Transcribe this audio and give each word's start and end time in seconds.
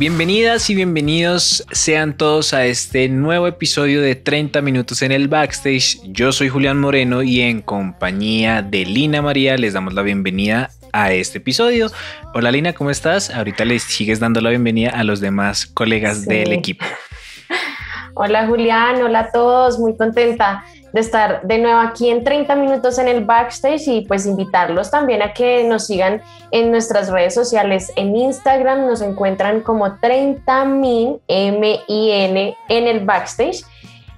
Bienvenidas 0.00 0.70
y 0.70 0.74
bienvenidos 0.74 1.62
sean 1.72 2.16
todos 2.16 2.54
a 2.54 2.64
este 2.64 3.06
nuevo 3.10 3.46
episodio 3.46 4.00
de 4.00 4.14
30 4.14 4.62
minutos 4.62 5.02
en 5.02 5.12
el 5.12 5.28
backstage. 5.28 6.00
Yo 6.04 6.32
soy 6.32 6.48
Julián 6.48 6.80
Moreno 6.80 7.22
y 7.22 7.42
en 7.42 7.60
compañía 7.60 8.62
de 8.62 8.86
Lina 8.86 9.20
María 9.20 9.58
les 9.58 9.74
damos 9.74 9.92
la 9.92 10.00
bienvenida 10.00 10.70
a 10.94 11.12
este 11.12 11.36
episodio. 11.36 11.90
Hola 12.32 12.50
Lina, 12.50 12.72
¿cómo 12.72 12.88
estás? 12.88 13.28
Ahorita 13.28 13.66
les 13.66 13.82
sigues 13.82 14.20
dando 14.20 14.40
la 14.40 14.48
bienvenida 14.48 14.88
a 14.88 15.04
los 15.04 15.20
demás 15.20 15.66
colegas 15.66 16.24
del 16.24 16.54
equipo. 16.54 16.86
Hola 18.14 18.46
Julián, 18.46 19.02
hola 19.02 19.20
a 19.20 19.32
todos, 19.32 19.78
muy 19.78 19.98
contenta 19.98 20.64
de 20.92 21.00
estar 21.00 21.42
de 21.42 21.58
nuevo 21.58 21.80
aquí 21.80 22.10
en 22.10 22.24
30 22.24 22.54
minutos 22.56 22.98
en 22.98 23.08
el 23.08 23.24
backstage 23.24 23.88
y 23.88 24.00
pues 24.02 24.26
invitarlos 24.26 24.90
también 24.90 25.22
a 25.22 25.32
que 25.32 25.64
nos 25.64 25.86
sigan 25.86 26.22
en 26.50 26.70
nuestras 26.70 27.10
redes 27.10 27.34
sociales. 27.34 27.92
En 27.96 28.16
Instagram 28.16 28.86
nos 28.86 29.02
encuentran 29.02 29.60
como 29.60 29.86
30min 29.86 31.20
M-I-N 31.28 32.56
en 32.68 32.86
el 32.86 33.04
backstage. 33.04 33.64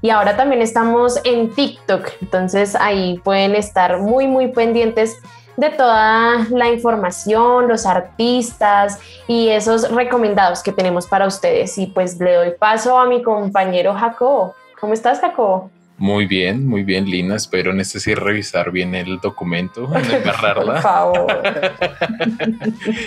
Y 0.00 0.10
ahora 0.10 0.36
también 0.36 0.62
estamos 0.62 1.20
en 1.24 1.54
TikTok, 1.54 2.08
entonces 2.20 2.74
ahí 2.74 3.20
pueden 3.22 3.54
estar 3.54 4.00
muy, 4.00 4.26
muy 4.26 4.48
pendientes 4.48 5.16
de 5.56 5.70
toda 5.70 6.46
la 6.50 6.70
información, 6.70 7.68
los 7.68 7.86
artistas 7.86 8.98
y 9.28 9.48
esos 9.48 9.90
recomendados 9.92 10.62
que 10.62 10.72
tenemos 10.72 11.06
para 11.06 11.26
ustedes. 11.26 11.78
Y 11.78 11.86
pues 11.86 12.18
le 12.18 12.34
doy 12.34 12.50
paso 12.58 12.98
a 12.98 13.06
mi 13.06 13.22
compañero 13.22 13.94
Jacobo. 13.94 14.54
¿Cómo 14.80 14.94
estás, 14.94 15.20
Jacobo? 15.20 15.70
Muy 16.02 16.26
bien, 16.26 16.66
muy 16.66 16.82
bien, 16.82 17.04
Lina. 17.04 17.36
Espero 17.36 17.72
necesitar 17.72 18.24
revisar 18.24 18.72
bien 18.72 18.96
el 18.96 19.20
documento, 19.20 19.88
en 19.96 20.04
agarrarla. 20.04 20.72
Por 20.72 20.82
favor. 20.82 21.42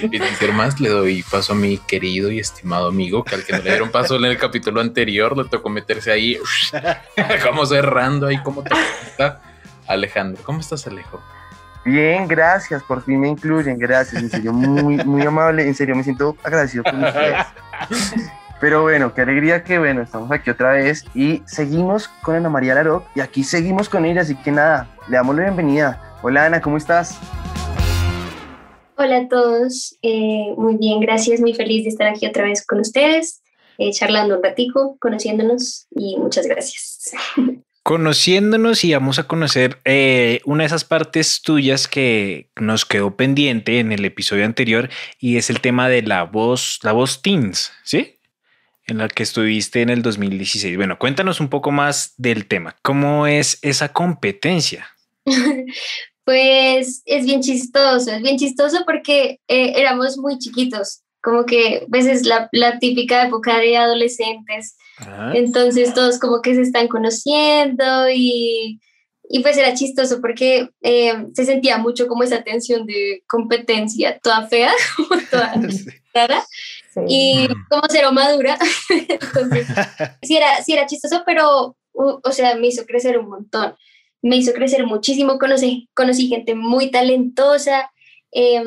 y 0.13 0.17
decir 0.17 0.53
más, 0.53 0.79
le 0.79 0.87
doy 0.87 1.21
paso 1.23 1.51
a 1.51 1.55
mi 1.57 1.77
querido 1.77 2.31
y 2.31 2.39
estimado 2.39 2.87
amigo, 2.87 3.25
que 3.25 3.35
al 3.35 3.43
que 3.43 3.51
no 3.51 3.57
le 3.57 3.71
dieron 3.71 3.91
paso 3.91 4.15
en 4.15 4.23
el 4.23 4.37
capítulo 4.37 4.79
anterior, 4.79 5.37
le 5.37 5.43
tocó 5.43 5.67
meterse 5.67 6.09
ahí, 6.09 6.39
como 7.45 7.65
cerrando 7.65 8.27
ahí, 8.27 8.41
como 8.41 8.63
está. 8.63 9.41
Alejandro, 9.87 10.41
¿cómo 10.45 10.61
estás, 10.61 10.87
Alejo? 10.87 11.21
Bien, 11.83 12.29
gracias, 12.29 12.81
por 12.81 13.03
fin 13.03 13.19
me 13.19 13.27
incluyen, 13.27 13.77
gracias, 13.77 14.23
en 14.23 14.29
serio, 14.29 14.53
muy, 14.53 15.03
muy 15.03 15.21
amable, 15.23 15.67
en 15.67 15.75
serio, 15.75 15.97
me 15.97 16.03
siento 16.05 16.37
agradecido 16.45 16.85
con 16.85 17.03
ustedes. 17.03 17.45
Pero 18.59 18.83
bueno, 18.83 19.13
qué 19.13 19.21
alegría 19.21 19.63
que 19.63 19.77
bueno, 19.79 20.01
estamos 20.01 20.31
aquí 20.31 20.49
otra 20.49 20.71
vez 20.71 21.03
y 21.13 21.41
seguimos 21.45 22.07
con 22.07 22.35
Ana 22.35 22.49
María 22.49 22.75
Larok 22.75 23.03
y 23.13 23.19
aquí 23.19 23.43
seguimos 23.43 23.89
con 23.89 24.05
ella, 24.05 24.21
así 24.21 24.35
que 24.35 24.51
nada, 24.51 24.87
le 25.09 25.17
damos 25.17 25.35
la 25.35 25.43
bienvenida. 25.43 26.17
Hola 26.23 26.45
Ana, 26.45 26.61
¿cómo 26.61 26.77
estás? 26.77 27.19
Hola 28.97 29.17
a 29.17 29.27
todos, 29.27 29.97
eh, 30.01 30.53
muy 30.57 30.77
bien, 30.77 31.01
gracias, 31.01 31.41
muy 31.41 31.53
feliz 31.53 31.83
de 31.83 31.89
estar 31.89 32.07
aquí 32.07 32.25
otra 32.25 32.45
vez 32.45 32.65
con 32.65 32.79
ustedes, 32.79 33.41
eh, 33.77 33.91
charlando 33.91 34.37
un 34.37 34.43
ratico, 34.43 34.97
conociéndonos 34.99 35.87
y 35.91 36.15
muchas 36.17 36.47
gracias. 36.47 37.11
Conociéndonos 37.83 38.83
y 38.83 38.93
vamos 38.93 39.19
a 39.19 39.27
conocer 39.27 39.79
eh, 39.85 40.39
una 40.45 40.63
de 40.63 40.67
esas 40.67 40.85
partes 40.85 41.43
tuyas 41.43 41.87
que 41.87 42.49
nos 42.55 42.83
quedó 42.83 43.15
pendiente 43.15 43.79
en 43.79 43.91
el 43.91 44.05
episodio 44.05 44.43
anterior 44.43 44.89
y 45.19 45.37
es 45.37 45.51
el 45.51 45.61
tema 45.61 45.87
de 45.87 46.01
la 46.01 46.23
voz, 46.23 46.79
la 46.81 46.93
voz 46.93 47.21
teens, 47.21 47.71
¿sí? 47.83 48.14
En 48.87 48.99
la 48.99 49.07
que 49.07 49.23
estuviste 49.23 49.81
en 49.81 49.89
el 49.89 50.01
2016. 50.01 50.77
Bueno, 50.77 50.99
cuéntanos 50.99 51.39
un 51.39 51.49
poco 51.49 51.71
más 51.71 52.13
del 52.17 52.47
tema. 52.47 52.75
¿Cómo 52.81 53.27
es 53.27 53.57
esa 53.61 53.91
competencia? 53.91 54.87
pues 56.23 57.01
es 57.05 57.25
bien 57.25 57.41
chistoso, 57.41 58.11
es 58.11 58.21
bien 58.21 58.37
chistoso 58.37 58.83
porque 58.85 59.39
eh, 59.47 59.73
éramos 59.75 60.17
muy 60.17 60.37
chiquitos, 60.37 61.01
como 61.21 61.45
que 61.45 61.85
pues 61.89 62.05
es 62.05 62.25
la, 62.25 62.49
la 62.51 62.79
típica 62.79 63.25
época 63.25 63.57
de 63.59 63.77
adolescentes. 63.77 64.77
Ah. 64.99 65.31
Entonces 65.33 65.93
todos 65.93 66.19
como 66.19 66.41
que 66.41 66.53
se 66.53 66.61
están 66.61 66.87
conociendo 66.87 68.09
y, 68.09 68.79
y 69.29 69.39
pues 69.39 69.57
era 69.57 69.73
chistoso 69.73 70.21
porque 70.21 70.69
eh, 70.81 71.25
se 71.33 71.45
sentía 71.45 71.77
mucho 71.77 72.07
como 72.07 72.23
esa 72.23 72.43
tensión 72.43 72.85
de 72.85 73.23
competencia, 73.27 74.19
toda 74.19 74.47
fea, 74.47 74.71
toda 75.31 75.55
rara 76.13 76.45
y 77.07 77.47
como 77.69 77.83
cero 77.89 78.11
madura. 78.11 78.57
Entonces, 78.89 79.67
sí 80.21 80.37
era, 80.37 80.63
sí 80.63 80.73
era 80.73 80.85
chistoso, 80.85 81.23
pero, 81.25 81.75
o 81.93 82.31
sea, 82.31 82.55
me 82.55 82.67
hizo 82.67 82.85
crecer 82.85 83.17
un 83.17 83.29
montón. 83.29 83.75
Me 84.21 84.37
hizo 84.37 84.53
crecer 84.53 84.85
muchísimo. 84.85 85.37
Conocí, 85.37 85.89
conocí 85.93 86.27
gente 86.27 86.55
muy 86.55 86.91
talentosa. 86.91 87.91
Em, 88.31 88.65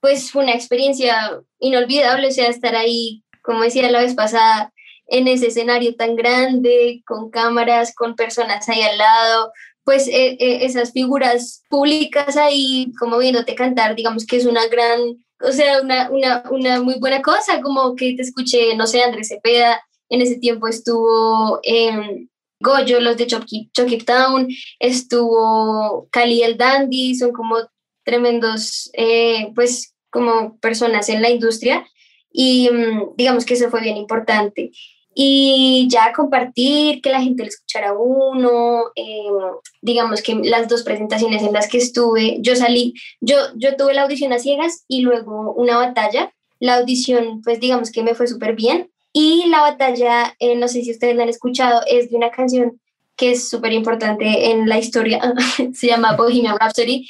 pues 0.00 0.30
fue 0.30 0.44
una 0.44 0.54
experiencia 0.54 1.40
inolvidable, 1.58 2.28
o 2.28 2.30
sea, 2.30 2.48
estar 2.48 2.76
ahí, 2.76 3.24
como 3.42 3.62
decía 3.62 3.90
la 3.90 4.00
vez 4.00 4.14
pasada, 4.14 4.72
en 5.08 5.28
ese 5.28 5.48
escenario 5.48 5.94
tan 5.96 6.16
grande, 6.16 7.02
con 7.06 7.30
cámaras, 7.30 7.94
con 7.94 8.16
personas 8.16 8.68
ahí 8.68 8.82
al 8.82 8.98
lado, 8.98 9.52
pues 9.84 10.08
eh, 10.08 10.36
eh, 10.40 10.58
esas 10.62 10.92
figuras 10.92 11.62
públicas 11.68 12.36
ahí, 12.36 12.92
como 12.98 13.18
viéndote 13.18 13.54
cantar, 13.54 13.94
digamos 13.94 14.26
que 14.26 14.36
es 14.36 14.46
una 14.46 14.66
gran 14.66 15.24
o 15.40 15.52
sea, 15.52 15.80
una, 15.82 16.10
una, 16.10 16.44
una, 16.50 16.82
muy 16.82 16.98
buena 16.98 17.22
cosa, 17.22 17.60
como 17.60 17.94
que 17.94 18.14
te 18.14 18.22
escuché, 18.22 18.74
no 18.76 18.86
sé, 18.86 19.02
Andrés 19.02 19.28
Cepeda, 19.28 19.80
en 20.08 20.22
ese 20.22 20.36
tiempo 20.36 20.68
estuvo 20.68 21.60
en 21.62 22.30
Goyo, 22.60 23.00
los 23.00 23.16
de 23.16 23.26
Chucky 23.26 23.70
Town, 24.04 24.48
estuvo 24.78 26.08
Cali 26.10 26.42
el 26.42 26.56
Dandy, 26.56 27.14
son 27.14 27.32
como 27.32 27.56
tremendos, 28.04 28.90
eh, 28.94 29.52
pues, 29.54 29.94
como 30.10 30.58
personas 30.58 31.08
en 31.08 31.22
la 31.22 31.30
industria, 31.30 31.86
y 32.32 32.70
mm, 32.70 33.16
digamos 33.16 33.44
que 33.44 33.54
eso 33.54 33.70
fue 33.70 33.80
bien 33.80 33.96
importante 33.96 34.70
y 35.18 35.88
ya 35.90 36.12
compartir, 36.14 37.00
que 37.00 37.08
la 37.08 37.22
gente 37.22 37.42
le 37.42 37.48
escuchara 37.48 37.94
uno, 37.94 38.82
eh, 38.94 39.30
digamos 39.80 40.20
que 40.20 40.34
las 40.34 40.68
dos 40.68 40.82
presentaciones 40.82 41.42
en 41.42 41.54
las 41.54 41.68
que 41.68 41.78
estuve, 41.78 42.36
yo 42.40 42.54
salí, 42.54 42.92
yo, 43.22 43.36
yo 43.54 43.76
tuve 43.76 43.94
la 43.94 44.02
audición 44.02 44.34
a 44.34 44.38
ciegas 44.38 44.84
y 44.88 45.00
luego 45.00 45.54
una 45.54 45.78
batalla, 45.78 46.34
la 46.60 46.76
audición 46.76 47.40
pues 47.40 47.60
digamos 47.60 47.90
que 47.90 48.02
me 48.02 48.14
fue 48.14 48.26
súper 48.26 48.54
bien. 48.54 48.90
Y 49.14 49.46
la 49.46 49.62
batalla, 49.62 50.36
eh, 50.38 50.54
no 50.54 50.68
sé 50.68 50.82
si 50.82 50.90
ustedes 50.90 51.16
la 51.16 51.22
han 51.22 51.30
escuchado, 51.30 51.80
es 51.86 52.10
de 52.10 52.16
una 52.18 52.30
canción 52.30 52.78
que 53.16 53.30
es 53.30 53.48
súper 53.48 53.72
importante 53.72 54.50
en 54.50 54.68
la 54.68 54.78
historia, 54.78 55.22
se 55.72 55.86
llama 55.86 56.14
Bohemian 56.14 56.58
Rhapsody. 56.58 57.08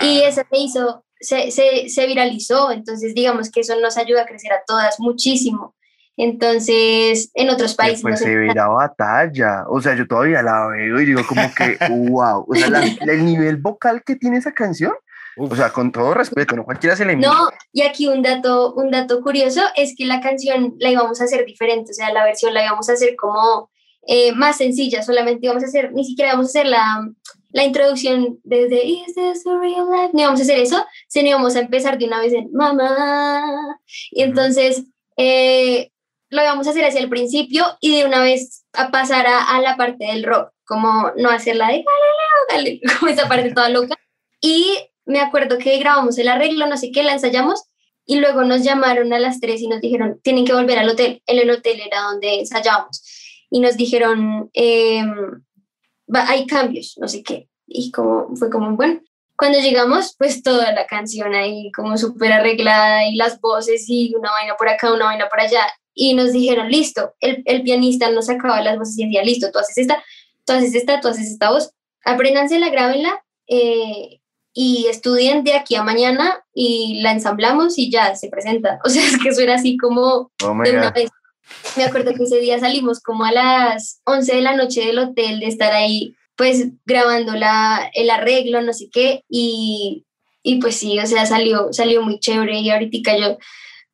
Y 0.00 0.22
esa 0.22 0.46
se 0.50 0.58
hizo, 0.58 1.04
se, 1.20 1.50
se, 1.50 1.90
se 1.90 2.06
viralizó, 2.06 2.70
entonces 2.70 3.14
digamos 3.14 3.50
que 3.50 3.60
eso 3.60 3.78
nos 3.78 3.98
ayuda 3.98 4.22
a 4.22 4.26
crecer 4.26 4.54
a 4.54 4.62
todas 4.66 4.98
muchísimo. 4.98 5.74
Entonces, 6.16 7.30
en 7.34 7.50
otros 7.50 7.74
países. 7.74 8.02
Pues 8.02 8.20
se 8.20 8.36
ve 8.36 8.52
la 8.54 8.68
batalla. 8.68 9.64
O 9.68 9.80
sea, 9.80 9.94
yo 9.94 10.06
todavía 10.06 10.42
la 10.42 10.68
veo 10.68 11.00
y 11.00 11.06
digo, 11.06 11.22
como 11.26 11.42
que, 11.54 11.78
wow. 11.90 12.46
O 12.48 12.54
sea, 12.54 12.82
el 13.00 13.24
nivel 13.24 13.56
vocal 13.56 14.02
que 14.04 14.16
tiene 14.16 14.38
esa 14.38 14.52
canción. 14.52 14.92
O 15.36 15.56
sea, 15.56 15.70
con 15.70 15.90
todo 15.90 16.12
respeto, 16.12 16.54
no 16.54 16.64
cualquiera 16.64 16.94
se 16.94 17.06
le 17.06 17.16
mira. 17.16 17.30
No, 17.30 17.48
y 17.72 17.82
aquí 17.82 18.06
un 18.06 18.20
dato, 18.20 18.74
un 18.74 18.90
dato 18.90 19.22
curioso 19.22 19.62
es 19.76 19.94
que 19.96 20.04
la 20.04 20.20
canción 20.20 20.74
la 20.78 20.90
íbamos 20.90 21.20
a 21.20 21.24
hacer 21.24 21.46
diferente, 21.46 21.90
o 21.90 21.94
sea, 21.94 22.12
la 22.12 22.24
versión 22.24 22.52
la 22.52 22.64
íbamos 22.64 22.90
a 22.90 22.92
hacer 22.92 23.16
como 23.16 23.70
eh, 24.06 24.32
más 24.32 24.58
sencilla, 24.58 25.02
solamente 25.02 25.46
íbamos 25.46 25.62
a 25.62 25.68
hacer, 25.68 25.92
ni 25.94 26.04
siquiera 26.04 26.32
íbamos 26.32 26.48
a 26.48 26.50
hacer 26.50 26.66
la, 26.66 27.08
la 27.52 27.64
introducción 27.64 28.40
desde 28.44 28.84
Is 28.84 29.14
this 29.14 29.46
a 29.46 29.58
real 29.58 29.90
life? 29.90 30.10
No 30.12 30.20
íbamos 30.20 30.40
a 30.40 30.42
hacer 30.42 30.58
eso, 30.58 30.84
sino 31.08 31.28
íbamos 31.28 31.56
a 31.56 31.60
empezar 31.60 31.96
de 31.96 32.06
una 32.06 32.20
vez 32.20 32.32
en 32.32 32.52
Mamá. 32.52 33.78
Y 34.10 34.22
entonces, 34.22 34.84
eh, 35.16 35.91
lo 36.32 36.42
íbamos 36.42 36.66
a 36.66 36.70
hacer 36.70 36.84
hacia 36.84 37.00
el 37.00 37.10
principio 37.10 37.64
y 37.80 37.98
de 37.98 38.06
una 38.06 38.22
vez 38.22 38.64
a 38.72 38.90
pasar 38.90 39.26
a, 39.26 39.60
la 39.60 39.76
parte 39.76 40.06
del 40.06 40.24
rock, 40.24 40.50
como 40.64 41.12
no 41.16 41.28
hacerla 41.28 41.68
de 41.68 41.84
dale, 42.50 42.80
como 42.98 43.12
esa 43.12 43.28
parte 43.28 43.52
toda 43.52 43.68
loca. 43.68 43.94
Y 44.40 44.78
me 45.04 45.20
acuerdo 45.20 45.58
que 45.58 45.78
grabamos 45.78 46.16
el 46.16 46.28
arreglo, 46.28 46.66
no 46.66 46.78
sé 46.78 46.90
qué, 46.90 47.02
la 47.02 47.12
ensayamos 47.12 47.64
y 48.06 48.18
luego 48.18 48.44
nos 48.44 48.64
llamaron 48.64 49.12
a 49.12 49.20
las 49.20 49.40
tres 49.40 49.60
y 49.60 49.68
nos 49.68 49.82
dijeron, 49.82 50.20
tienen 50.22 50.46
que 50.46 50.54
volver 50.54 50.78
al 50.78 50.88
hotel. 50.88 51.22
En 51.26 51.38
el 51.38 51.50
hotel 51.50 51.80
era 51.80 52.00
donde 52.00 52.40
ensayábamos. 52.40 53.02
Y 53.50 53.60
nos 53.60 53.76
dijeron, 53.76 54.50
em, 54.54 55.44
hay 56.14 56.46
cambios, 56.46 56.96
no 56.98 57.08
sé 57.08 57.22
qué. 57.22 57.50
Y 57.66 57.92
como, 57.92 58.34
fue 58.36 58.48
como, 58.48 58.74
bueno, 58.74 59.00
cuando 59.36 59.58
llegamos, 59.58 60.14
pues 60.18 60.42
toda 60.42 60.72
la 60.72 60.86
canción 60.86 61.34
ahí 61.34 61.70
como 61.72 61.98
súper 61.98 62.32
arreglada 62.32 63.06
y 63.06 63.16
las 63.16 63.38
voces 63.38 63.84
y 63.86 64.14
una 64.16 64.30
vaina 64.30 64.56
por 64.56 64.70
acá, 64.70 64.92
una 64.92 65.04
vaina 65.04 65.28
por 65.28 65.40
allá. 65.40 65.66
Y 65.94 66.14
nos 66.14 66.32
dijeron, 66.32 66.70
listo, 66.70 67.14
el, 67.20 67.42
el 67.44 67.62
pianista 67.62 68.10
nos 68.10 68.26
sacaba 68.26 68.62
las 68.62 68.78
voces 68.78 68.98
y 68.98 69.04
decía, 69.04 69.22
listo, 69.22 69.50
tú 69.52 69.58
haces 69.58 69.78
esta, 69.78 70.02
tú 70.46 70.52
haces 70.54 70.74
esta, 70.74 71.00
tú 71.00 71.08
haces 71.08 71.28
esta 71.28 71.50
voz, 71.50 71.72
apréndansela, 72.04 72.70
grábenla 72.70 73.24
eh, 73.46 74.20
y 74.54 74.86
estudien 74.88 75.44
de 75.44 75.54
aquí 75.54 75.74
a 75.74 75.82
mañana 75.82 76.44
y 76.54 77.00
la 77.02 77.12
ensamblamos 77.12 77.78
y 77.78 77.90
ya 77.90 78.14
se 78.14 78.28
presenta. 78.28 78.80
O 78.84 78.88
sea, 78.88 79.04
es 79.04 79.18
que 79.18 79.30
eso 79.30 79.40
era 79.40 79.54
así 79.54 79.76
como 79.76 80.30
Oh 80.42 80.54
de 80.62 80.76
una 80.76 80.90
vez. 80.90 81.10
Me 81.76 81.84
acuerdo 81.84 82.14
que 82.14 82.22
ese 82.22 82.38
día 82.38 82.58
salimos 82.58 83.00
como 83.00 83.24
a 83.24 83.32
las 83.32 84.00
11 84.04 84.36
de 84.36 84.40
la 84.40 84.56
noche 84.56 84.86
del 84.86 84.98
hotel 84.98 85.40
de 85.40 85.46
estar 85.46 85.72
ahí 85.72 86.14
pues 86.36 86.68
grabando 86.86 87.34
la, 87.34 87.90
el 87.94 88.10
arreglo, 88.10 88.62
no 88.62 88.72
sé 88.72 88.88
qué, 88.90 89.24
y, 89.28 90.06
y 90.42 90.60
pues 90.60 90.76
sí, 90.76 90.98
o 90.98 91.06
sea, 91.06 91.26
salió, 91.26 91.72
salió 91.72 92.02
muy 92.02 92.18
chévere 92.18 92.58
y 92.58 92.70
ahorita 92.70 93.16
yo 93.16 93.36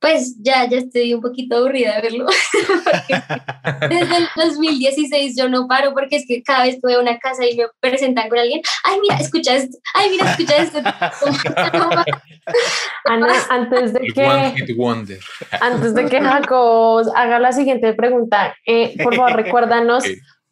pues 0.00 0.36
ya, 0.40 0.68
ya 0.68 0.78
estoy 0.78 1.12
un 1.14 1.20
poquito 1.20 1.56
aburrida 1.56 1.96
de 1.96 2.02
verlo. 2.02 2.26
desde 3.88 4.16
el 4.16 4.28
2016 4.36 5.36
yo 5.36 5.48
no 5.48 5.66
paro 5.66 5.92
porque 5.92 6.16
es 6.16 6.24
que 6.26 6.42
cada 6.42 6.64
vez 6.64 6.74
que 6.74 6.80
voy 6.84 6.94
a 6.94 7.00
una 7.00 7.18
casa 7.18 7.44
y 7.46 7.56
me 7.56 7.64
presentan 7.80 8.28
con 8.28 8.38
alguien, 8.38 8.60
ay, 8.84 8.98
mira, 9.00 9.16
escucha 9.16 9.56
esto, 9.56 9.76
ay, 9.94 10.10
mira, 10.10 10.30
escucha 10.30 10.56
esto. 10.56 10.78
Ana, 13.04 13.34
antes 13.50 13.92
de 13.92 14.00
que... 14.00 14.24
Antes 15.60 15.94
de 15.94 16.06
que 16.06 16.20
Jacob 16.20 17.04
haga 17.14 17.38
la 17.38 17.52
siguiente 17.52 17.92
pregunta, 17.94 18.56
eh, 18.66 18.94
por 19.02 19.16
favor, 19.16 19.32
recuérdanos 19.36 20.04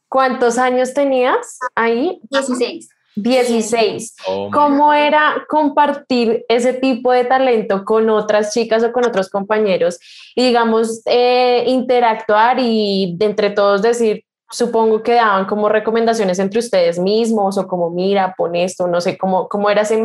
cuántos 0.08 0.58
años 0.58 0.92
tenías 0.94 1.58
ahí. 1.74 2.18
16. 2.30 2.88
16. 3.16 4.14
Oh 4.28 4.46
my 4.46 4.50
¿Cómo 4.52 4.92
era 4.92 5.44
compartir 5.48 6.44
ese 6.48 6.74
tipo 6.74 7.12
de 7.12 7.24
talento 7.24 7.84
con 7.84 8.08
otras 8.10 8.52
chicas 8.52 8.84
o 8.84 8.92
con 8.92 9.06
otros 9.06 9.28
compañeros? 9.30 9.98
Y 10.34 10.46
digamos, 10.46 11.00
eh, 11.06 11.64
interactuar 11.66 12.58
y 12.60 13.14
de 13.18 13.26
entre 13.26 13.50
todos 13.50 13.82
decir, 13.82 14.22
supongo 14.50 15.02
que 15.02 15.14
daban 15.14 15.46
como 15.46 15.68
recomendaciones 15.68 16.38
entre 16.38 16.60
ustedes 16.60 16.98
mismos 16.98 17.58
o 17.58 17.66
como, 17.66 17.90
mira, 17.90 18.34
pon 18.36 18.54
esto, 18.54 18.86
no 18.86 19.00
sé, 19.00 19.18
cómo, 19.18 19.48
cómo 19.48 19.70
era 19.70 19.82
ese, 19.82 20.00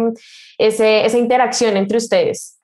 ese- 0.57 1.05
esa 1.05 1.17
interacción 1.17 1.77
entre 1.77 1.97
ustedes. 1.97 2.57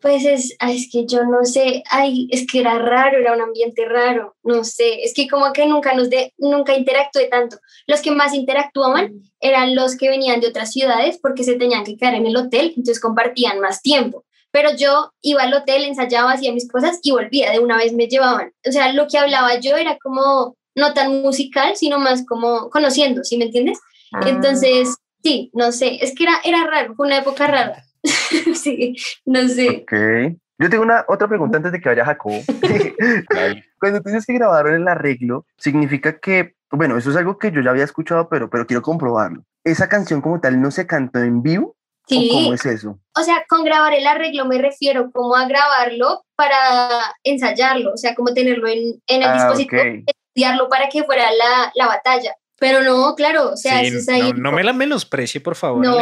Pues 0.00 0.24
es, 0.26 0.54
ay, 0.58 0.76
es 0.76 0.88
que 0.92 1.06
yo 1.06 1.24
no 1.24 1.44
sé, 1.44 1.82
ay, 1.90 2.28
es 2.30 2.46
que 2.46 2.60
era 2.60 2.78
raro, 2.78 3.18
era 3.18 3.32
un 3.32 3.40
ambiente 3.40 3.86
raro, 3.86 4.36
no 4.42 4.62
sé, 4.62 5.02
es 5.02 5.14
que 5.14 5.26
como 5.26 5.52
que 5.54 5.66
nunca 5.66 5.94
nos 5.94 6.10
de, 6.10 6.34
nunca 6.36 6.76
interactué 6.76 7.26
tanto. 7.28 7.56
Los 7.86 8.02
que 8.02 8.10
más 8.10 8.34
interactuaban 8.34 9.22
eran 9.40 9.74
los 9.74 9.96
que 9.96 10.10
venían 10.10 10.40
de 10.40 10.48
otras 10.48 10.72
ciudades 10.72 11.18
porque 11.20 11.44
se 11.44 11.54
tenían 11.54 11.84
que 11.84 11.96
quedar 11.96 12.14
en 12.14 12.26
el 12.26 12.36
hotel, 12.36 12.74
entonces 12.76 13.00
compartían 13.00 13.58
más 13.60 13.80
tiempo. 13.80 14.24
Pero 14.50 14.74
yo 14.76 15.12
iba 15.22 15.42
al 15.42 15.54
hotel, 15.54 15.84
ensayaba, 15.84 16.32
hacía 16.32 16.52
mis 16.52 16.68
cosas 16.68 17.00
y 17.02 17.10
volvía, 17.10 17.50
de 17.50 17.58
una 17.58 17.76
vez 17.76 17.92
me 17.92 18.06
llevaban. 18.06 18.52
O 18.68 18.72
sea, 18.72 18.92
lo 18.92 19.06
que 19.08 19.18
hablaba 19.18 19.58
yo 19.60 19.76
era 19.76 19.98
como 19.98 20.56
no 20.74 20.92
tan 20.92 21.22
musical, 21.22 21.74
sino 21.74 21.98
más 21.98 22.24
como 22.26 22.68
conociendo, 22.70 23.24
¿sí 23.24 23.38
me 23.38 23.46
entiendes? 23.46 23.78
Ah, 24.12 24.20
Entonces, 24.26 24.94
sí, 25.22 25.50
no 25.54 25.72
sé, 25.72 25.98
es 26.02 26.14
que 26.14 26.24
era, 26.24 26.40
era 26.44 26.64
raro, 26.66 26.94
fue 26.94 27.06
una 27.06 27.18
época 27.18 27.46
rara. 27.46 27.85
sí, 28.54 28.96
no 29.24 29.48
sé. 29.48 29.82
Ok. 29.82 30.36
Yo 30.58 30.70
tengo 30.70 30.82
una 30.84 31.04
otra 31.08 31.28
pregunta 31.28 31.58
antes 31.58 31.72
de 31.72 31.80
que 31.80 31.88
vaya 31.88 32.04
Jacobo. 32.04 32.40
Dale. 32.60 32.94
Cuando 33.80 34.00
tú 34.00 34.08
dices 34.08 34.26
que 34.26 34.32
grabaron 34.34 34.74
el 34.74 34.88
arreglo, 34.88 35.44
significa 35.58 36.18
que, 36.18 36.54
bueno, 36.70 36.96
eso 36.96 37.10
es 37.10 37.16
algo 37.16 37.38
que 37.38 37.52
yo 37.52 37.60
ya 37.60 37.70
había 37.70 37.84
escuchado, 37.84 38.28
pero, 38.28 38.48
pero 38.48 38.66
quiero 38.66 38.82
comprobarlo. 38.82 39.44
¿Esa 39.64 39.88
canción 39.88 40.20
como 40.20 40.40
tal 40.40 40.60
no 40.60 40.70
se 40.70 40.86
cantó 40.86 41.18
en 41.18 41.42
vivo? 41.42 41.76
Sí. 42.08 42.30
¿O 42.30 42.34
cómo 42.34 42.54
es 42.54 42.64
eso? 42.64 42.98
O 43.18 43.22
sea, 43.22 43.44
con 43.48 43.64
grabar 43.64 43.92
el 43.92 44.06
arreglo 44.06 44.46
me 44.46 44.58
refiero 44.58 45.10
como 45.10 45.34
a 45.34 45.46
grabarlo 45.46 46.22
para 46.36 47.00
ensayarlo, 47.24 47.92
o 47.92 47.96
sea, 47.96 48.14
como 48.14 48.32
tenerlo 48.32 48.68
en, 48.68 49.02
en 49.08 49.22
el 49.22 49.28
Ah, 49.28 49.34
dispositivo, 49.34 49.82
estudiarlo 50.06 50.68
para 50.68 50.88
que 50.88 51.02
fuera 51.02 51.24
la, 51.32 51.72
la 51.74 51.86
batalla. 51.88 52.34
Pero 52.58 52.82
no, 52.82 53.14
claro, 53.14 53.50
o 53.52 53.56
sea, 53.56 53.80
Sí, 53.80 53.88
es 53.88 54.08
ahí. 54.08 54.32
no, 54.32 54.50
no 54.50 54.52
me 54.52 54.64
la 54.64 54.72
menosprecie, 54.72 55.40
por 55.42 55.56
favor. 55.56 55.84
No. 55.84 55.92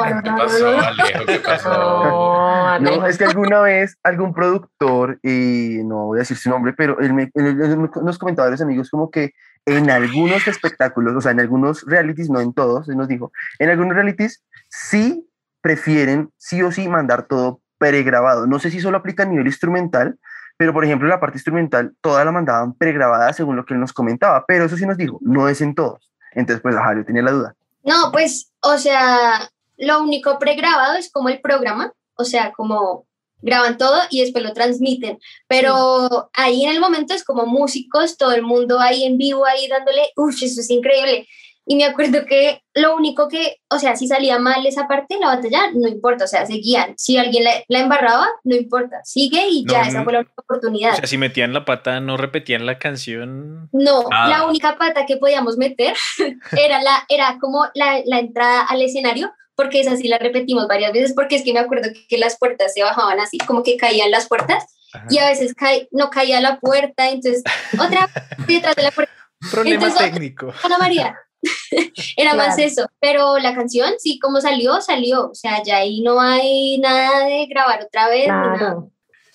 No, 2.81 3.07
es 3.07 3.19
que 3.19 3.25
alguna 3.25 3.61
vez 3.61 3.97
algún 4.03 4.33
productor, 4.35 5.19
y 5.23 5.79
no 5.85 6.07
voy 6.07 6.19
a 6.19 6.21
decir 6.21 6.37
su 6.37 6.51
nombre, 6.51 6.73
pero 6.77 6.99
él, 7.01 7.13
me, 7.13 7.31
él- 7.35 7.61
él 7.61 7.91
nos 8.03 8.19
comentaba 8.19 8.49
a 8.49 8.51
los 8.51 8.61
amigos 8.61 8.91
como 8.91 9.11
que 9.11 9.33
en 9.67 9.91
algunos 9.91 10.47
espectáculos, 10.47 11.15
o 11.17 11.21
sea, 11.21 11.33
en 11.33 11.41
algunos 11.41 11.83
realities, 11.87 12.31
no 12.31 12.41
en 12.41 12.53
todos, 12.53 12.89
él 12.89 12.97
nos 12.97 13.09
dijo, 13.09 13.33
en 13.59 13.71
algunos 13.71 13.95
realities 13.95 14.45
sí 14.69 15.29
prefieren 15.63 16.31
sí 16.37 16.63
o 16.63 16.71
sí 16.71 16.89
mandar 16.89 17.25
todo 17.27 17.61
pregrabado. 17.79 18.47
No 18.47 18.59
sé 18.59 18.71
si 18.71 18.81
solo 18.81 18.99
aplica 18.99 19.23
a 19.23 19.27
nivel 19.27 19.47
instrumental, 19.47 20.19
pero 20.57 20.73
por 20.73 20.85
ejemplo 20.85 21.09
la 21.09 21.19
parte 21.19 21.39
instrumental 21.39 21.95
toda 22.01 22.25
la 22.25 22.31
mandaban 22.33 22.75
pregrabada 22.75 23.33
según 23.33 23.57
lo 23.57 23.65
que 23.65 23.75
él 23.75 23.81
nos 23.81 23.93
comentaba, 23.93 24.45
pero 24.47 24.65
eso 24.67 24.77
sí 24.77 24.87
nos 24.87 24.97
dijo, 24.99 25.19
no 25.23 25.49
es 25.49 25.61
en 25.61 25.75
todos. 25.75 26.13
Entonces, 26.35 26.63
pues, 26.63 26.77
ajá, 26.77 26.95
yo 26.97 27.05
tenía 27.05 27.23
la 27.23 27.33
duda. 27.33 27.57
No, 27.83 28.11
pues, 28.13 28.51
o 28.61 28.79
sea, 28.79 29.51
lo 29.77 30.03
único 30.03 30.39
pregrabado 30.39 30.97
es 30.97 31.11
como 31.11 31.29
el 31.29 31.41
programa, 31.41 31.93
o 32.17 32.25
sea, 32.25 32.53
como 32.53 33.07
graban 33.43 33.77
todo 33.77 34.01
y 34.09 34.23
después 34.23 34.43
lo 34.43 34.55
transmiten, 34.55 35.19
pero 35.47 36.31
ahí 36.33 36.65
en 36.65 36.73
el 36.73 36.81
momento 36.81 37.13
es 37.13 37.25
como 37.25 37.45
músicos, 37.45 38.17
todo 38.17 38.33
el 38.33 38.43
mundo 38.43 38.81
ahí 38.81 39.05
en 39.05 39.19
vivo, 39.19 39.45
ahí 39.45 39.69
dándole, 39.69 40.09
uff, 40.17 40.43
eso 40.43 40.61
es 40.61 40.71
increíble. 40.71 41.29
Y 41.67 41.77
me 41.77 41.85
acuerdo 41.87 42.27
que 42.27 42.63
lo 42.75 42.95
único 42.95 43.27
que, 43.29 43.57
o 43.71 43.79
sea, 43.79 43.97
si 43.97 44.07
salía 44.07 44.39
mal 44.39 44.67
esa 44.67 44.87
parte, 44.87 45.17
la 45.19 45.29
batalla, 45.37 45.71
no 45.75 45.89
importa, 45.89 46.25
o 46.25 46.29
sea, 46.29 46.45
seguían. 46.45 46.93
Si 46.99 47.17
alguien 47.17 47.45
la, 47.45 47.53
la 47.69 47.79
embarraba, 47.81 48.27
no 48.45 48.55
importa, 48.55 49.01
sigue 49.05 49.47
y 49.49 49.65
ya, 49.67 49.83
No, 49.83 49.89
esa 49.89 49.99
no. 49.99 50.05
fue 50.05 50.13
la 50.13 50.19
única 50.21 50.35
O 50.37 50.43
oportunidad. 50.43 50.95
sea, 50.97 51.07
si 51.07 51.17
metían 51.17 51.55
la 51.55 51.65
pata, 51.65 52.01
no 52.01 52.17
repetían 52.19 52.67
la 52.67 52.79
canción. 52.79 53.71
No, 53.73 54.05
Ah. 54.11 54.29
la 54.29 54.47
única 54.47 54.77
pata 54.77 55.07
que 55.07 55.17
podíamos 55.17 55.57
meter 55.57 55.95
era, 56.53 56.83
la, 56.83 57.05
era 57.09 57.39
como 57.41 57.65
la, 57.75 58.03
la 58.05 58.19
entrada 58.19 58.63
al 58.67 58.83
escenario, 58.83 59.33
porque 59.57 59.81
esa 59.81 59.97
sí 59.97 60.09
la 60.09 60.19
repetimos 60.19 60.67
varias 60.69 60.93
veces, 60.93 61.13
porque 61.15 61.37
es 61.37 61.45
que 61.45 61.53
me 61.55 61.61
acuerdo 61.61 61.89
que 62.09 62.19
las 62.19 62.37
puertas 62.39 62.75
se 62.75 62.83
bajaban 62.83 63.21
así, 63.21 63.39
como 63.39 63.63
que 63.63 63.77
caían 63.79 64.11
las 64.11 64.29
puertas, 64.29 64.67
Ajá. 64.93 65.07
y 65.09 65.17
a 65.19 65.29
veces 65.31 65.55
cae, 65.55 65.89
no 65.93 66.11
caía 66.11 66.41
la 66.41 66.59
puerta, 66.61 67.09
entonces 67.09 67.43
otra 67.81 68.09
detrás 68.47 68.77
de 68.77 68.83
la 68.83 68.91
puerta, 68.91 69.13
Problema 69.51 69.87
entonces- 69.87 70.11
técnico. 70.13 70.53
Ana 70.63 70.77
María. 70.79 71.17
Era 72.17 72.35
más 72.35 72.59
eso, 72.59 72.87
pero 73.01 73.39
la 73.39 73.55
canción, 73.55 73.95
sí, 73.99 74.19
como 74.19 74.41
salió, 74.41 74.81
salió, 74.81 75.31
o 75.31 75.35
sea, 75.35 75.63
ya 75.63 75.79
ahí 75.79 76.01
no 76.03 76.21
hay 76.21 76.79
nada 76.79 77.27
de 77.27 77.47
grabar 77.47 77.83
otra 77.83 78.09
vez. 78.09 78.27
Claro. 78.27 78.91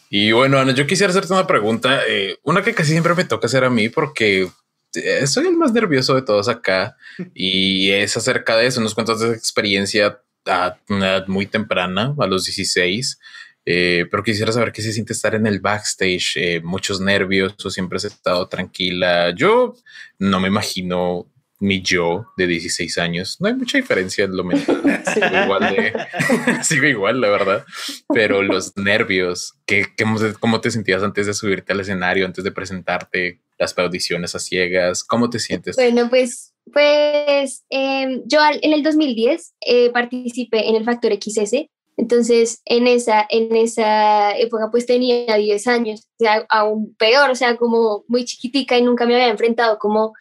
Y 0.10 0.32
bueno, 0.32 0.58
Ana, 0.58 0.74
yo 0.74 0.88
quisiera 0.88 1.12
hacerte 1.12 1.34
una 1.34 1.46
pregunta, 1.46 2.02
eh, 2.08 2.38
una 2.44 2.64
que 2.64 2.74
casi 2.74 2.92
siempre 2.92 3.14
me 3.14 3.26
toca 3.26 3.48
hacer 3.48 3.64
a 3.64 3.70
mí 3.70 3.90
porque 3.90 4.50
eh, 4.96 5.28
soy 5.28 5.48
el 5.48 5.56
más 5.56 5.72
nervioso 5.72 6.16
de 6.16 6.24
todos 6.24 6.48
acá 6.48 6.98
y 7.34 7.92
es 7.92 8.18
acerca 8.18 8.58
de 8.58 8.68
eso. 8.68 8.82
Nos 8.82 8.96
cuentas 8.96 9.20
de 9.20 9.28
esa 9.28 9.36
experiencia 9.36 10.20
a 10.48 10.78
una 10.90 11.18
edad 11.18 11.28
muy 11.28 11.46
temprana, 11.46 12.16
a 12.18 12.28
los 12.28 12.46
16, 12.46 13.20
eh, 13.66 14.06
pero 14.10 14.24
quisiera 14.24 14.52
saber 14.52 14.72
qué 14.72 14.82
se 14.82 14.94
siente 14.94 15.14
estar 15.14 15.36
en 15.36 15.46
el 15.46 15.60
backstage, 15.60 16.38
eh, 16.38 16.62
muchos 16.64 17.00
nervios 17.00 17.54
o 17.64 17.70
siempre 17.70 17.98
has 17.98 18.06
estado 18.06 18.48
tranquila. 18.48 19.32
Yo 19.36 19.76
no 20.18 20.40
me 20.40 20.48
imagino 20.48 21.28
mi 21.60 21.82
yo 21.82 22.26
de 22.38 22.48
16 22.48 22.98
años. 22.98 23.38
No 23.40 23.48
hay 23.50 23.54
mucha 23.56 23.78
diferencia 23.78 24.24
en 24.26 24.36
lo 24.38 24.44
mental. 24.44 24.82
Sigo 25.14 25.44
igual 25.44 25.76
de, 25.76 25.94
sigo 26.64 26.86
igual, 26.86 27.22
la 27.22 27.30
verdad. 27.30 27.66
Pero 28.14 28.42
los 28.42 28.76
nervios, 28.78 29.54
¿qué, 29.66 29.86
qué, 29.98 30.06
¿cómo 30.40 30.62
te 30.62 30.72
sentías 30.72 31.04
antes 31.04 31.28
de 31.28 31.34
subirte 31.34 31.74
al 31.74 31.82
escenario, 31.82 32.26
antes 32.26 32.44
de 32.44 32.52
presentarte, 32.52 33.42
las 33.58 33.78
audiciones 33.78 34.36
a 34.36 34.40
ciegas? 34.40 35.04
¿Cómo 35.04 35.30
te 35.30 35.40
sientes? 35.40 35.76
Bueno, 35.76 36.10
pues, 36.10 36.54
pues 36.72 37.66
eh, 37.70 38.22
yo 38.26 38.42
al- 38.42 38.60
en 38.62 38.74
el 38.74 38.84
2010 38.84 39.54
eh, 39.62 39.90
participé 39.92 40.70
en 40.70 40.76
el 40.76 40.86
Factor 40.86 41.12
XS. 41.14 41.68
Entonces, 41.98 42.62
en 42.64 42.88
esa, 42.88 43.26
en 43.30 43.54
esa 43.58 44.32
época, 44.38 44.70
pues 44.72 44.86
tenía 44.86 45.36
10 45.36 45.68
años, 45.68 46.08
o 46.18 46.24
sea, 46.24 46.46
aún 46.48 46.96
peor, 46.98 47.30
o 47.30 47.36
sea, 47.36 47.58
como 47.58 48.06
muy 48.08 48.24
chiquitica 48.24 48.78
y 48.78 48.82
nunca 48.84 49.06
me 49.06 49.16
había 49.16 49.28
enfrentado 49.28 49.78
como 49.80 50.14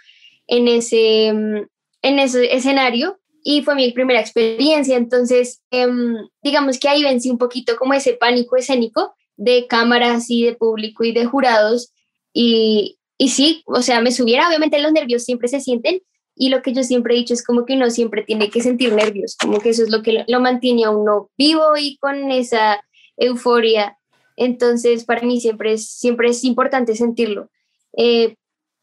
en 0.49 0.67
ese, 0.67 1.33
mm, 1.33 1.67
en 2.03 2.19
ese 2.19 2.55
escenario 2.55 3.19
y 3.45 3.63
fue 3.63 3.77
mi 3.77 3.93
primera 3.93 4.21
experiencia. 4.21 4.97
Entonces, 4.97 5.63
em, 5.71 6.17
digamos 6.43 6.79
que 6.79 6.89
ahí 6.89 7.03
vencí 7.03 7.31
un 7.31 7.39
poquito 7.39 7.77
como 7.77 7.95
ese 7.95 8.15
pánico 8.15 8.57
escénico 8.57 9.15
de 9.37 9.67
cámaras 9.69 10.29
y 10.31 10.43
de 10.45 10.55
público 10.55 11.05
y 11.05 11.13
de 11.13 11.27
jurados. 11.27 11.93
Y, 12.33 12.99
y 13.17 13.29
sí, 13.29 13.63
o 13.67 13.83
sea, 13.83 14.01
me 14.01 14.11
subiera, 14.11 14.49
obviamente 14.49 14.81
los 14.81 14.93
nervios 14.93 15.25
siempre 15.25 15.49
se 15.49 15.61
sienten 15.61 16.03
y 16.39 16.51
lo 16.51 16.63
que 16.63 16.73
yo 16.73 16.85
siempre 16.85 17.15
he 17.15 17.19
dicho 17.19 17.35
es 17.35 17.45
como 17.45 17.65
que 17.65 17.75
uno 17.75 17.91
siempre 17.91 18.23
tiene 18.23 18.49
que 18.49 18.61
sentir 18.61 18.93
nervios, 18.93 19.37
como 19.37 19.59
que 19.59 19.71
eso 19.71 19.83
es 19.83 19.91
lo 19.91 20.03
que 20.03 20.25
lo, 20.27 20.41
mantiene 20.41 20.85
a 20.85 20.91
uno 20.91 21.31
vivo 21.37 21.77
y 21.77 21.99
con 21.99 22.31
esa 22.31 22.81
euforia. 23.17 23.99
Entonces, 24.37 25.05
para 25.05 25.23
mí 25.23 25.41
siempre 25.41 25.73
es, 25.73 25.91
siempre 25.91 26.29
es 26.29 26.45
importante 26.45 26.95
sentirlo. 26.95 27.51
Eh, 27.97 28.37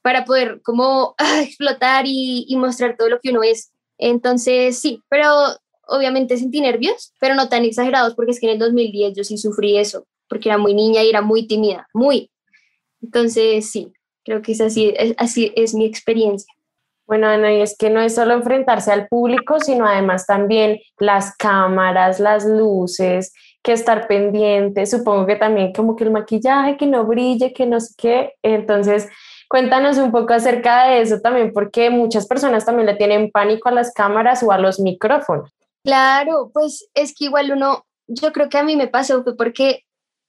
para 0.06 0.24
poder 0.24 0.62
como 0.62 1.16
ah, 1.18 1.42
explotar 1.42 2.06
y, 2.06 2.56
mostrar 2.58 2.96
todo 2.96 3.10
lo 3.10 3.20
que 3.20 3.32
uno 3.32 3.42
es. 3.42 3.72
Entonces, 3.98 4.78
sí, 4.78 5.02
pero 5.10 5.28
obviamente 5.88 6.38
sentí 6.38 6.62
nervios, 6.62 7.12
pero 7.20 7.34
no 7.34 7.50
tan 7.50 7.66
exagerados 7.66 8.14
porque 8.14 8.32
es 8.32 8.40
que 8.40 8.46
en 8.46 8.54
el 8.54 8.60
2010 8.60 9.18
yo 9.18 9.24
sí 9.24 9.40
sufrí 9.40 9.80
eso, 9.80 10.06
porque 10.30 10.50
era 10.50 10.60
muy 10.60 10.76
niña 10.76 11.02
y 11.02 11.10
era 11.10 11.24
muy 11.24 11.48
tímida, 11.48 11.88
muy. 11.92 12.30
Entonces, 13.02 13.72
sí, 13.72 13.94
creo 14.24 14.44
que 14.44 14.52
es 14.52 14.62
así, 14.62 14.94
así 15.18 15.52
es 15.56 15.74
mi 15.74 15.86
experiencia. 15.86 16.54
Bueno, 17.08 17.28
Ana, 17.28 17.52
y 17.52 17.62
es 17.62 17.76
que 17.76 17.90
no 17.90 18.00
es 18.00 18.14
solo 18.14 18.36
enfrentarse 18.36 18.92
al 18.92 19.08
público, 19.08 19.60
sino 19.60 19.88
además 19.88 20.28
también 20.28 20.82
las 21.00 21.36
cámaras, 21.36 22.20
las 22.20 22.46
luces, 22.46 23.34
que 23.64 23.74
estar 23.74 24.08
pendiente, 24.08 24.86
supongo 24.86 25.26
que 25.26 25.36
también 25.36 25.74
como 25.74 25.96
que 25.96 26.04
el 26.04 26.12
maquillaje, 26.12 26.78
que 26.78 26.86
no 26.86 27.06
brille, 27.06 27.54
que 27.54 27.66
no 27.66 27.80
sé 27.80 27.94
qué. 27.98 28.34
Entonces, 28.44 29.10
cuéntanos 29.56 29.98
un 30.00 30.12
poco 30.12 30.34
acerca 30.34 30.90
de 30.90 31.00
eso 31.00 31.22
también, 31.22 31.54
porque 31.54 31.90
muchas 31.90 32.28
personas 32.28 32.66
también 32.66 32.88
le 32.88 32.96
tienen 32.96 33.32
pánico 33.32 33.70
a 33.70 33.72
las 33.72 33.94
cámaras 33.94 34.44
o 34.44 34.52
a 34.52 34.58
los 34.58 34.82
micrófonos. 34.82 35.50
Claro, 35.82 36.52
pues 36.54 36.90
es 36.94 37.16
que 37.16 37.24
igual 37.24 37.54
uno, 37.54 37.86
yo 38.06 38.34
creo 38.34 38.50
que 38.50 38.58
a 38.58 38.64
mí 38.64 38.76
me 38.76 38.90
pasó 38.90 39.24
fue 39.24 39.38
porque 39.38 39.86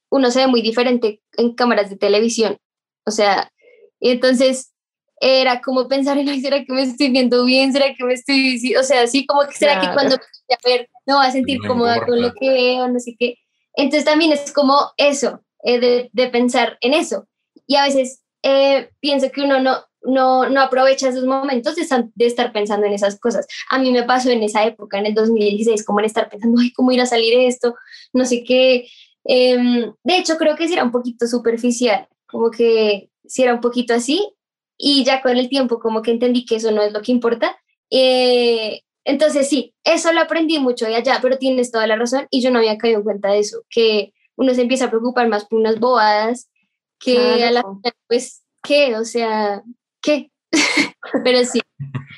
uno 0.09 0.31
se 0.31 0.39
ve 0.39 0.47
muy 0.47 0.61
diferente 0.61 1.19
en 1.35 1.55
cámaras 1.55 1.89
de 1.89 1.97
televisión. 1.97 2.57
O 3.05 3.11
sea, 3.11 3.51
y 3.99 4.11
entonces 4.11 4.71
era 5.19 5.59
como 5.59 5.89
pensar 5.89 6.17
en, 6.17 6.41
¿será 6.41 6.63
que 6.63 6.71
me 6.71 6.83
estoy 6.83 7.09
viendo 7.09 7.43
bien? 7.43 7.73
¿Será 7.73 7.93
que 7.93 8.05
me 8.05 8.13
estoy, 8.13 8.77
o 8.77 8.83
sea, 8.83 9.01
así 9.01 9.25
como 9.25 9.45
que 9.45 9.55
será 9.55 9.81
que 9.81 9.91
cuando 9.91 10.15
a 10.15 10.57
ver, 10.63 10.89
no 11.05 11.17
va 11.17 11.25
a 11.25 11.31
sentir 11.31 11.59
cómoda 11.67 12.05
con 12.05 12.21
lo 12.21 12.31
que 12.31 12.49
veo, 12.49 12.87
no 12.87 12.99
sé 13.01 13.13
qué. 13.19 13.35
Entonces 13.75 14.05
también 14.05 14.31
es 14.31 14.53
como 14.53 14.79
eso, 14.95 15.41
eh, 15.63 15.81
de, 15.81 16.09
de, 16.13 16.29
pensar 16.29 16.77
en 16.79 16.93
eso. 16.93 17.27
Y 17.65 17.75
a 17.75 17.83
veces 17.83 18.21
eh, 18.47 18.91
pienso 19.01 19.29
que 19.29 19.41
uno 19.41 19.59
no, 19.59 19.77
no, 20.03 20.49
no 20.49 20.61
aprovecha 20.61 21.09
esos 21.09 21.25
momentos 21.25 21.75
de, 21.75 21.85
de, 22.15 22.25
estar 22.25 22.53
pensando 22.53 22.85
en 22.85 22.93
esas 22.93 23.19
cosas. 23.19 23.45
A 23.69 23.77
mí 23.77 23.91
me 23.91 24.03
pasó 24.03 24.29
en 24.29 24.41
esa 24.41 24.63
época, 24.63 24.97
en 24.97 25.05
el 25.05 25.13
2016, 25.13 25.85
como 25.85 25.99
en 25.99 26.05
estar 26.05 26.29
pensando, 26.29 26.61
ay, 26.61 26.71
¿cómo 26.71 26.91
ir 26.91 27.01
a 27.01 27.05
salir 27.05 27.37
esto? 27.37 27.75
No 28.13 28.25
sé 28.25 28.45
qué. 28.45 28.87
Eh, 29.25 29.91
de 30.03 30.17
hecho, 30.17 30.37
creo 30.37 30.55
que 30.55 30.67
sí 30.67 30.73
era 30.73 30.85
un 30.85 30.91
poquito 30.91 31.27
superficial, 31.27 32.07
como 32.25 32.49
que 32.49 33.09
si 33.25 33.43
era 33.43 33.53
un 33.53 33.59
poquito 33.59 33.93
así, 33.93 34.33
y 34.77 35.03
ya 35.03 35.21
con 35.21 35.35
el 35.35 35.49
tiempo 35.49 35.79
como 35.79 36.01
que 36.01 36.11
entendí 36.11 36.45
que 36.45 36.55
eso 36.55 36.71
no 36.71 36.81
es 36.83 36.93
lo 36.93 37.01
que 37.01 37.11
importa. 37.11 37.57
Eh, 37.89 38.81
entonces 39.03 39.49
sí, 39.49 39.73
eso 39.83 40.13
lo 40.13 40.21
aprendí 40.21 40.57
mucho 40.59 40.85
de 40.85 40.95
allá, 40.95 41.19
pero 41.21 41.37
tienes 41.37 41.71
toda 41.71 41.85
la 41.85 41.97
razón 41.97 42.27
y 42.29 42.41
yo 42.41 42.51
no 42.51 42.59
había 42.59 42.77
caído 42.77 42.99
en 42.99 43.03
cuenta 43.03 43.31
de 43.31 43.39
eso, 43.39 43.63
que 43.69 44.13
uno 44.37 44.53
se 44.53 44.61
empieza 44.61 44.85
a 44.85 44.89
preocupar 44.89 45.27
más 45.27 45.45
por 45.45 45.59
unas 45.59 45.79
bobadas 45.79 46.49
que 46.99 47.43
a 47.43 47.51
la 47.51 47.61
final, 47.61 47.93
pues, 48.07 48.43
¿qué? 48.63 48.95
O 48.95 49.05
sea, 49.05 49.61
¿qué? 50.01 50.31
pero 51.23 51.43
sí. 51.43 51.59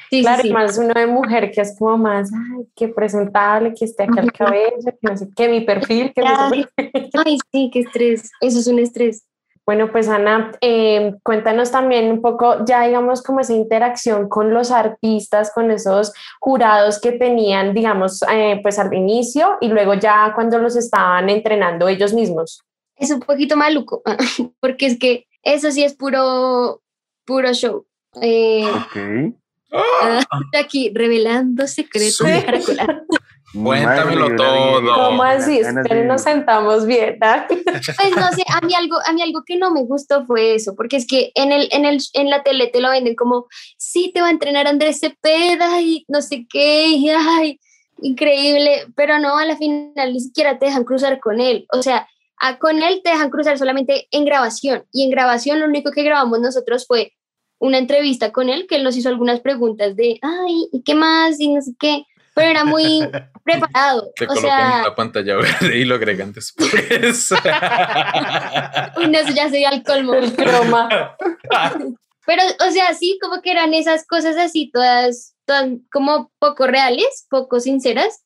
sí 0.09 0.21
claro, 0.21 0.43
sí, 0.43 0.51
más 0.51 0.77
uno 0.77 0.93
de 0.93 1.07
mujer 1.07 1.51
que 1.51 1.61
es 1.61 1.75
como 1.77 1.97
más, 1.97 2.31
ay, 2.33 2.67
qué 2.75 2.87
presentable, 2.87 3.73
que 3.73 3.85
esté 3.85 4.03
acá 4.03 4.21
el 4.21 4.31
cabello, 4.31 4.77
que 4.83 4.97
no 5.01 5.17
sé 5.17 5.29
qué, 5.35 5.49
mi 5.49 5.61
perfil, 5.61 6.13
que 6.13 6.21
Ay, 7.25 7.37
sí, 7.51 7.69
qué 7.71 7.79
estrés, 7.79 8.31
eso 8.41 8.59
es 8.59 8.67
un 8.67 8.79
estrés. 8.79 9.25
Bueno, 9.65 9.91
pues 9.91 10.09
Ana, 10.09 10.51
eh, 10.61 11.13
cuéntanos 11.21 11.69
también 11.69 12.09
un 12.11 12.23
poco, 12.23 12.65
ya 12.65 12.87
digamos, 12.87 13.21
como 13.21 13.41
esa 13.41 13.53
interacción 13.53 14.27
con 14.27 14.51
los 14.51 14.71
artistas, 14.71 15.51
con 15.53 15.69
esos 15.69 16.11
jurados 16.39 16.99
que 16.99 17.11
tenían, 17.11 17.75
digamos, 17.75 18.23
eh, 18.33 18.59
pues 18.63 18.79
al 18.79 18.91
inicio 18.95 19.57
y 19.61 19.67
luego 19.67 19.93
ya 19.93 20.31
cuando 20.33 20.57
los 20.57 20.75
estaban 20.75 21.29
entrenando 21.29 21.87
ellos 21.87 22.15
mismos. 22.15 22.63
Es 22.99 23.11
un 23.11 23.21
poquito 23.21 23.55
maluco, 23.55 24.03
porque 24.59 24.85
es 24.85 24.99
que 24.99 25.27
eso 25.43 25.71
sí 25.71 25.83
es 25.83 25.93
puro, 25.93 26.81
puro 27.25 27.53
show. 27.53 27.85
Eh, 28.21 28.69
ok. 28.69 29.35
Ah, 29.71 30.21
aquí 30.59 30.91
revelando 30.93 31.67
secretos 31.67 32.19
de 32.25 32.43
Caracola. 32.43 33.03
Cuéntamelo 33.51 34.35
todo. 34.35 34.93
¿Cómo 34.93 35.23
así? 35.23 35.61
Pero 35.87 36.05
nos 36.05 36.21
sentamos 36.21 36.85
bien. 36.85 37.17
Pues 37.19 38.15
no 38.15 38.31
sé, 38.31 38.43
a 38.47 38.61
mí 38.61 38.75
algo, 38.75 38.97
a 39.03 39.11
mí 39.11 39.23
algo 39.23 39.43
que 39.43 39.57
no 39.57 39.71
me 39.71 39.81
gustó 39.81 40.25
fue 40.27 40.53
eso, 40.53 40.75
porque 40.75 40.97
es 40.97 41.07
que 41.07 41.31
en 41.33 41.51
el, 41.51 41.67
en 41.71 41.85
el, 41.85 41.99
en 42.13 42.29
la 42.29 42.43
tele 42.43 42.67
te 42.67 42.79
lo 42.79 42.91
venden 42.91 43.15
como, 43.15 43.47
sí, 43.77 44.11
te 44.13 44.21
va 44.21 44.27
a 44.27 44.31
entrenar 44.31 44.67
Andrés 44.67 44.99
Cepeda 44.99 45.81
y 45.81 46.05
no 46.07 46.21
sé 46.21 46.45
qué, 46.47 46.89
y 46.89 47.09
ay, 47.09 47.59
increíble, 48.01 48.85
pero 48.95 49.17
no, 49.17 49.37
a 49.37 49.45
la 49.45 49.57
final 49.57 50.13
ni 50.13 50.19
siquiera 50.19 50.59
te 50.59 50.67
dejan 50.67 50.83
cruzar 50.83 51.19
con 51.19 51.41
él. 51.41 51.65
O 51.73 51.81
sea, 51.81 52.07
a, 52.39 52.57
con 52.57 52.81
él 52.81 53.01
te 53.03 53.11
dejan 53.11 53.29
cruzar 53.29 53.57
solamente 53.57 54.07
en 54.11 54.25
grabación, 54.25 54.85
y 54.91 55.03
en 55.03 55.11
grabación 55.11 55.59
lo 55.59 55.65
único 55.65 55.91
que 55.91 56.03
grabamos 56.03 56.39
nosotros 56.39 56.85
fue 56.87 57.13
una 57.59 57.77
entrevista 57.77 58.31
con 58.31 58.49
él, 58.49 58.65
que 58.67 58.75
él 58.75 58.83
nos 58.83 58.95
hizo 58.95 59.09
algunas 59.09 59.41
preguntas 59.41 59.95
de, 59.95 60.19
ay, 60.21 60.69
¿y 60.71 60.81
qué 60.83 60.95
más? 60.95 61.39
Y 61.39 61.49
no 61.49 61.61
sé 61.61 61.73
qué 61.79 62.05
pero 62.39 62.51
era 62.51 62.63
muy 62.63 63.01
preparado. 63.43 64.11
Te 64.15 64.25
o 64.25 64.35
sea, 64.35 64.83
la 64.83 64.95
pantalla 64.95 65.35
verde 65.35 65.77
y 65.77 65.83
lo 65.83 65.95
agregan 65.95 66.31
después. 66.31 66.71
Uy, 68.97 69.07
no, 69.07 69.19
eso 69.19 69.33
ya 69.35 69.49
sería 69.49 69.69
el 69.69 69.83
colmo. 69.83 70.13
El 70.13 70.33
croma. 70.33 71.17
Pero, 72.25 72.43
o 72.65 72.71
sea, 72.71 72.93
sí, 72.93 73.19
como 73.21 73.41
que 73.41 73.51
eran 73.51 73.73
esas 73.73 74.05
cosas 74.05 74.37
así, 74.37 74.71
todas, 74.71 75.35
todas 75.45 75.67
como 75.91 76.31
poco 76.39 76.67
reales, 76.67 77.27
poco 77.29 77.59
sinceras. 77.59 78.23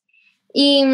Y, 0.52 0.84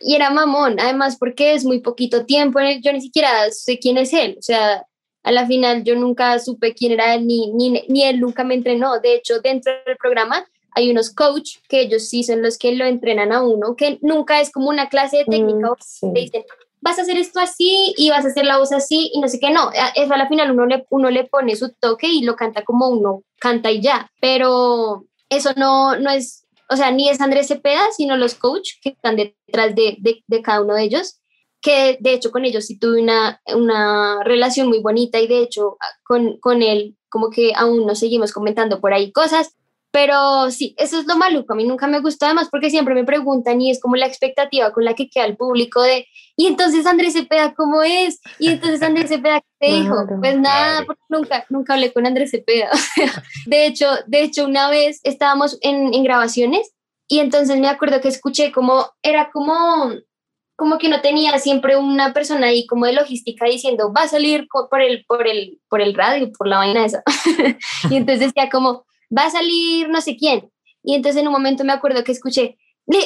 y 0.00 0.14
era 0.14 0.30
mamón, 0.30 0.78
además, 0.80 1.16
porque 1.18 1.54
es 1.54 1.64
muy 1.64 1.80
poquito 1.80 2.24
tiempo. 2.24 2.60
Yo 2.82 2.92
ni 2.92 3.00
siquiera 3.00 3.50
sé 3.50 3.78
quién 3.78 3.98
es 3.98 4.12
él. 4.12 4.36
O 4.38 4.42
sea, 4.42 4.84
a 5.22 5.32
la 5.32 5.46
final 5.46 5.84
yo 5.84 5.94
nunca 5.94 6.38
supe 6.38 6.74
quién 6.74 6.92
era 6.92 7.14
él, 7.14 7.26
ni, 7.26 7.52
ni, 7.52 7.84
ni 7.88 8.04
él 8.04 8.20
nunca 8.20 8.44
me 8.44 8.54
entrenó. 8.54 9.00
De 9.00 9.14
hecho, 9.14 9.40
dentro 9.40 9.72
del 9.86 9.96
programa 9.96 10.46
hay 10.72 10.90
unos 10.90 11.12
coach 11.12 11.56
que 11.68 11.80
ellos 11.80 12.08
sí 12.08 12.22
son 12.22 12.42
los 12.42 12.56
que 12.56 12.72
lo 12.72 12.84
entrenan 12.84 13.32
a 13.32 13.42
uno, 13.42 13.74
que 13.74 13.98
nunca 14.02 14.40
es 14.40 14.50
como 14.52 14.68
una 14.68 14.88
clase 14.88 15.18
de 15.18 15.24
técnica, 15.24 15.72
mm, 16.02 16.12
dicen, 16.12 16.44
vas 16.80 16.98
a 16.98 17.02
hacer 17.02 17.16
esto 17.16 17.40
así 17.40 17.94
y 17.96 18.10
vas 18.10 18.24
a 18.24 18.28
hacer 18.28 18.44
la 18.44 18.58
voz 18.58 18.72
así 18.72 19.10
y 19.12 19.20
no 19.20 19.28
sé 19.28 19.40
qué, 19.40 19.50
no, 19.50 19.70
eso 19.94 20.14
a 20.14 20.16
la 20.16 20.28
final 20.28 20.52
uno 20.52 20.66
le, 20.66 20.86
uno 20.90 21.10
le 21.10 21.24
pone 21.24 21.56
su 21.56 21.70
toque 21.72 22.08
y 22.08 22.22
lo 22.22 22.36
canta 22.36 22.62
como 22.62 22.88
uno 22.88 23.22
canta 23.40 23.70
y 23.70 23.80
ya, 23.80 24.10
pero 24.20 25.04
eso 25.28 25.50
no, 25.56 25.96
no 25.98 26.10
es, 26.10 26.44
o 26.70 26.76
sea, 26.76 26.90
ni 26.90 27.08
es 27.08 27.20
Andrés 27.20 27.48
Cepeda, 27.48 27.86
sino 27.96 28.16
los 28.16 28.34
coach 28.34 28.72
que 28.82 28.90
están 28.90 29.16
detrás 29.16 29.74
de, 29.74 29.96
de, 30.00 30.22
de 30.26 30.42
cada 30.42 30.62
uno 30.62 30.74
de 30.74 30.84
ellos 30.84 31.20
que 31.60 31.98
de 32.00 32.12
hecho 32.12 32.30
con 32.30 32.44
ellos 32.44 32.66
sí 32.66 32.78
tuve 32.78 33.02
una, 33.02 33.40
una 33.54 34.22
relación 34.24 34.68
muy 34.68 34.80
bonita 34.80 35.18
y 35.18 35.26
de 35.26 35.42
hecho 35.42 35.76
con, 36.04 36.38
con 36.38 36.62
él 36.62 36.96
como 37.08 37.30
que 37.30 37.52
aún 37.54 37.86
nos 37.86 37.98
seguimos 37.98 38.32
comentando 38.32 38.80
por 38.80 38.92
ahí 38.92 39.12
cosas, 39.12 39.56
pero 39.90 40.50
sí, 40.50 40.74
eso 40.78 41.00
es 41.00 41.06
lo 41.06 41.16
maluco. 41.16 41.52
A 41.52 41.56
mí 41.56 41.64
nunca 41.64 41.86
me 41.86 42.00
gustó 42.00 42.26
además 42.26 42.48
porque 42.50 42.70
siempre 42.70 42.94
me 42.94 43.04
preguntan 43.04 43.60
y 43.60 43.70
es 43.70 43.80
como 43.80 43.96
la 43.96 44.06
expectativa 44.06 44.72
con 44.72 44.84
la 44.84 44.94
que 44.94 45.08
queda 45.08 45.24
el 45.24 45.36
público 45.36 45.82
de, 45.82 46.06
y 46.36 46.46
entonces 46.46 46.86
Andrés 46.86 47.14
Cepeda, 47.14 47.54
¿cómo 47.54 47.82
es? 47.82 48.20
Y 48.38 48.48
entonces 48.48 48.82
Andrés 48.82 49.08
Cepeda, 49.08 49.40
¿qué 49.40 49.66
te 49.66 49.74
dijo? 49.74 49.94
Pues 50.20 50.38
nada, 50.38 50.84
porque 50.84 51.02
nunca, 51.08 51.46
nunca 51.48 51.74
hablé 51.74 51.92
con 51.92 52.06
Andrés 52.06 52.30
Cepeda. 52.30 52.70
de, 53.46 53.66
hecho, 53.66 53.86
de 54.06 54.22
hecho, 54.22 54.44
una 54.44 54.70
vez 54.70 55.00
estábamos 55.04 55.58
en, 55.62 55.94
en 55.94 56.04
grabaciones 56.04 56.72
y 57.08 57.20
entonces 57.20 57.58
me 57.58 57.68
acuerdo 57.68 58.00
que 58.00 58.08
escuché 58.08 58.52
como, 58.52 58.86
era 59.02 59.30
como, 59.30 59.92
como 60.56 60.78
que 60.78 60.90
no 60.90 61.00
tenía 61.00 61.38
siempre 61.38 61.76
una 61.76 62.12
persona 62.12 62.48
ahí 62.48 62.66
como 62.66 62.84
de 62.84 62.92
logística 62.92 63.46
diciendo, 63.46 63.92
va 63.92 64.02
a 64.02 64.08
salir 64.08 64.46
por 64.48 64.82
el, 64.82 65.04
por 65.06 65.26
el, 65.26 65.58
por 65.70 65.80
el 65.80 65.94
radio, 65.94 66.30
por 66.36 66.46
la 66.46 66.58
vaina 66.58 66.84
esa. 66.84 67.02
y 67.90 67.96
entonces 67.96 68.26
decía 68.26 68.50
como, 68.50 68.84
va 69.16 69.24
a 69.24 69.30
salir 69.30 69.88
no 69.88 70.00
sé 70.00 70.16
quién. 70.16 70.50
Y 70.82 70.94
entonces 70.94 71.20
en 71.20 71.28
un 71.28 71.32
momento 71.32 71.64
me 71.64 71.72
acuerdo 71.72 72.04
que 72.04 72.12
escuché, 72.12 72.56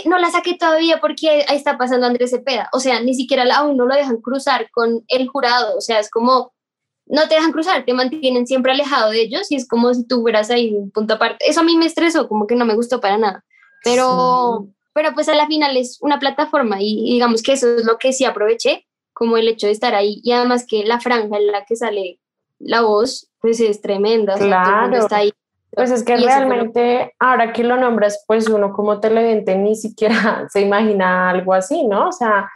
no 0.04 0.18
la 0.18 0.30
saqué 0.30 0.54
todavía 0.54 1.00
porque 1.00 1.44
ahí 1.48 1.56
está 1.56 1.76
pasando 1.76 2.06
Andrés 2.06 2.30
Cepeda. 2.30 2.68
O 2.72 2.80
sea, 2.80 3.00
ni 3.00 3.14
siquiera 3.14 3.44
aún 3.54 3.76
no 3.76 3.86
lo 3.86 3.94
dejan 3.94 4.18
cruzar 4.18 4.70
con 4.70 5.04
el 5.08 5.28
jurado. 5.28 5.76
O 5.76 5.80
sea, 5.80 5.98
es 5.98 6.08
como, 6.10 6.52
no 7.06 7.28
te 7.28 7.34
dejan 7.34 7.52
cruzar, 7.52 7.84
te 7.84 7.94
mantienen 7.94 8.46
siempre 8.46 8.72
alejado 8.72 9.10
de 9.10 9.22
ellos 9.22 9.50
y 9.50 9.56
es 9.56 9.66
como 9.66 9.92
si 9.92 10.06
tú 10.06 10.22
fueras 10.22 10.50
ahí 10.50 10.72
un 10.72 10.90
punto 10.90 11.14
aparte. 11.14 11.44
Eso 11.48 11.60
a 11.60 11.64
mí 11.64 11.76
me 11.76 11.86
estresó, 11.86 12.28
como 12.28 12.46
que 12.46 12.54
no 12.54 12.64
me 12.64 12.74
gustó 12.74 13.00
para 13.00 13.18
nada. 13.18 13.44
Pero, 13.82 14.68
pero 14.92 15.12
pues 15.14 15.28
a 15.28 15.34
la 15.34 15.48
final 15.48 15.76
es 15.76 15.98
una 16.00 16.20
plataforma 16.20 16.76
y, 16.80 17.14
digamos 17.14 17.42
que 17.42 17.54
eso 17.54 17.76
es 17.76 17.84
lo 17.84 17.98
que 17.98 18.12
sí 18.12 18.24
aproveché, 18.24 18.86
como 19.12 19.36
el 19.36 19.48
hecho 19.48 19.66
de 19.66 19.72
estar 19.72 19.96
ahí. 19.96 20.20
Y 20.22 20.30
además 20.30 20.64
que 20.68 20.84
la 20.84 21.00
franja 21.00 21.36
en 21.36 21.48
la 21.48 21.64
que 21.64 21.74
sale 21.74 22.20
la 22.60 22.82
voz, 22.82 23.28
pues 23.40 23.58
es 23.58 23.80
tremenda. 23.80 24.36
Claro. 24.36 24.96
está 24.96 25.16
ahí 25.16 25.32
pues 25.74 25.90
es 25.90 26.04
que 26.04 26.16
realmente, 26.16 27.14
ahora 27.18 27.52
que 27.52 27.64
lo 27.64 27.76
nombras, 27.76 28.24
pues 28.26 28.48
uno 28.48 28.72
como 28.72 29.00
televidente 29.00 29.56
ni 29.56 29.74
siquiera 29.74 30.46
se 30.50 30.60
imagina 30.60 31.30
algo 31.30 31.54
así, 31.54 31.86
¿no? 31.86 32.08
O 32.08 32.12
sea, 32.12 32.50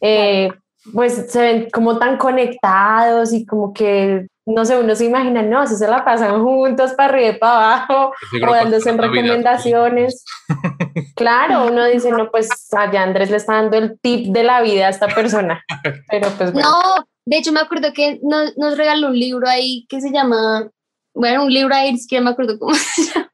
eh, 0.00 0.50
pues 0.92 1.30
se 1.30 1.40
ven 1.40 1.68
como 1.70 1.98
tan 1.98 2.16
conectados 2.16 3.32
y 3.32 3.44
como 3.44 3.72
que, 3.74 4.26
no 4.46 4.64
sé, 4.64 4.78
uno 4.78 4.94
se 4.94 5.04
imagina, 5.04 5.42
no, 5.42 5.66
si 5.66 5.76
se 5.76 5.88
la 5.88 6.04
pasan 6.04 6.42
juntos 6.42 6.92
para 6.92 7.10
arriba 7.10 7.28
y 7.30 7.38
para 7.38 7.52
abajo, 7.52 8.12
o 8.46 8.52
dándose 8.52 8.90
en 8.90 8.98
recomendaciones. 8.98 10.24
claro, 11.16 11.66
uno 11.70 11.84
dice, 11.86 12.10
no, 12.10 12.30
pues 12.30 12.48
allá 12.72 13.02
Andrés 13.02 13.30
le 13.30 13.36
está 13.36 13.54
dando 13.54 13.76
el 13.76 13.98
tip 14.00 14.32
de 14.32 14.42
la 14.42 14.62
vida 14.62 14.86
a 14.86 14.90
esta 14.90 15.08
persona. 15.08 15.62
Pero 16.10 16.28
pues 16.38 16.52
bueno. 16.52 16.68
No, 16.70 17.04
de 17.26 17.38
hecho 17.38 17.52
me 17.52 17.60
acuerdo 17.60 17.92
que 17.94 18.20
nos, 18.22 18.56
nos 18.56 18.76
regaló 18.76 19.08
un 19.08 19.18
libro 19.18 19.48
ahí 19.48 19.86
que 19.88 20.00
se 20.00 20.10
llama 20.10 20.70
bueno, 21.14 21.44
un 21.44 21.52
libro 21.52 21.72
ahí, 21.72 21.94
que 22.08 22.20
me 22.20 22.30
acuerdo 22.30 22.58
cómo 22.58 22.74
se 22.94 23.02
llama. 23.04 23.30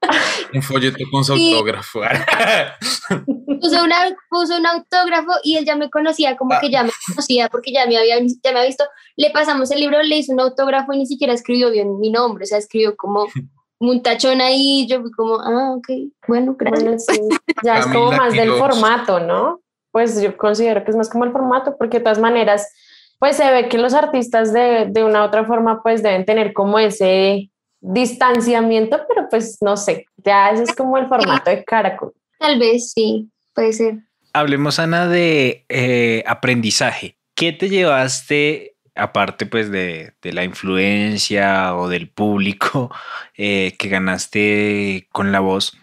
un 0.54 0.62
folleto 0.62 0.98
con 1.10 1.24
su 1.24 1.32
autógrafo. 1.32 2.00
puso, 3.60 3.82
una, 3.82 3.96
puso 4.28 4.56
un 4.56 4.66
autógrafo 4.66 5.32
y 5.42 5.56
él 5.56 5.64
ya 5.64 5.76
me 5.76 5.88
conocía, 5.88 6.36
como 6.36 6.60
que 6.60 6.70
ya 6.70 6.84
me 6.84 6.90
conocía 7.06 7.48
porque 7.48 7.72
ya 7.72 7.86
me, 7.86 7.96
había, 7.96 8.18
ya 8.18 8.52
me 8.52 8.58
había 8.58 8.66
visto. 8.66 8.84
Le 9.16 9.30
pasamos 9.30 9.70
el 9.70 9.80
libro, 9.80 10.02
le 10.02 10.18
hizo 10.18 10.32
un 10.32 10.40
autógrafo 10.40 10.92
y 10.92 10.98
ni 10.98 11.06
siquiera 11.06 11.32
escribió 11.32 11.70
bien 11.70 11.98
mi 11.98 12.10
nombre, 12.10 12.44
o 12.44 12.46
sea, 12.46 12.58
escribió 12.58 12.94
como 12.96 13.26
un 13.80 14.02
tachón 14.02 14.42
ahí, 14.42 14.86
yo 14.86 15.00
fui 15.00 15.10
como, 15.12 15.40
ah, 15.40 15.74
ok, 15.74 15.88
bueno, 16.28 16.54
gracias. 16.58 17.18
Ya 17.64 17.78
es 17.78 17.86
como 17.86 18.12
más 18.12 18.34
del 18.34 18.52
formato, 18.52 19.20
¿no? 19.20 19.60
Pues 19.90 20.20
yo 20.20 20.36
considero 20.36 20.84
que 20.84 20.90
es 20.90 20.96
más 20.96 21.08
como 21.08 21.24
el 21.24 21.32
formato, 21.32 21.76
porque 21.78 21.98
de 21.98 22.04
todas 22.04 22.18
maneras, 22.18 22.70
pues 23.18 23.36
se 23.36 23.50
ve 23.50 23.68
que 23.68 23.78
los 23.78 23.94
artistas 23.94 24.52
de, 24.52 24.86
de 24.90 25.02
una 25.02 25.22
u 25.22 25.26
otra 25.26 25.46
forma, 25.46 25.82
pues 25.82 26.02
deben 26.02 26.26
tener 26.26 26.52
como 26.52 26.78
ese 26.78 27.50
distanciamiento, 27.80 29.00
pero 29.08 29.28
pues 29.28 29.58
no 29.60 29.76
sé, 29.76 30.06
ya 30.18 30.50
ese 30.50 30.64
es 30.64 30.74
como 30.74 30.98
el 30.98 31.08
formato 31.08 31.50
de 31.50 31.64
Caracol. 31.64 32.12
Tal 32.38 32.58
vez 32.58 32.92
sí, 32.92 33.30
puede 33.54 33.72
ser. 33.72 33.98
Hablemos, 34.32 34.78
Ana, 34.78 35.08
de 35.08 35.64
eh, 35.68 36.22
aprendizaje. 36.26 37.16
¿Qué 37.34 37.52
te 37.52 37.68
llevaste, 37.68 38.76
aparte 38.94 39.46
pues 39.46 39.70
de, 39.70 40.12
la 40.22 40.44
influencia 40.44 41.74
o 41.74 41.88
del 41.88 42.08
público 42.08 42.94
eh, 43.36 43.74
que 43.78 43.88
ganaste 43.88 45.08
con 45.10 45.32
la 45.32 45.40
voz? 45.40 45.76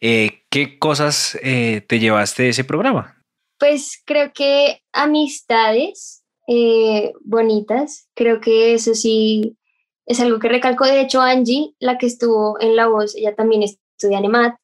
Eh, 0.00 0.44
¿Qué 0.50 0.78
cosas 0.78 1.38
te 1.42 1.98
llevaste 1.98 2.44
de 2.44 2.48
ese 2.50 2.64
programa? 2.64 3.22
Pues 3.58 4.02
creo 4.04 4.32
que 4.32 4.82
amistades 4.92 6.24
bonitas, 7.24 8.08
creo 8.14 8.40
que 8.40 8.74
eso 8.74 8.94
sí 8.94 9.56
es 10.06 10.20
algo 10.20 10.38
que 10.38 10.48
recalco. 10.48 10.84
De 10.84 11.00
hecho, 11.00 11.20
Angie, 11.20 11.74
la 11.78 11.98
que 11.98 12.06
estuvo 12.06 12.60
en 12.60 12.76
La 12.76 12.88
Voz, 12.88 13.14
ella 13.16 13.34
también 13.34 13.62
estudia 13.62 14.18
Anemat. 14.18 14.56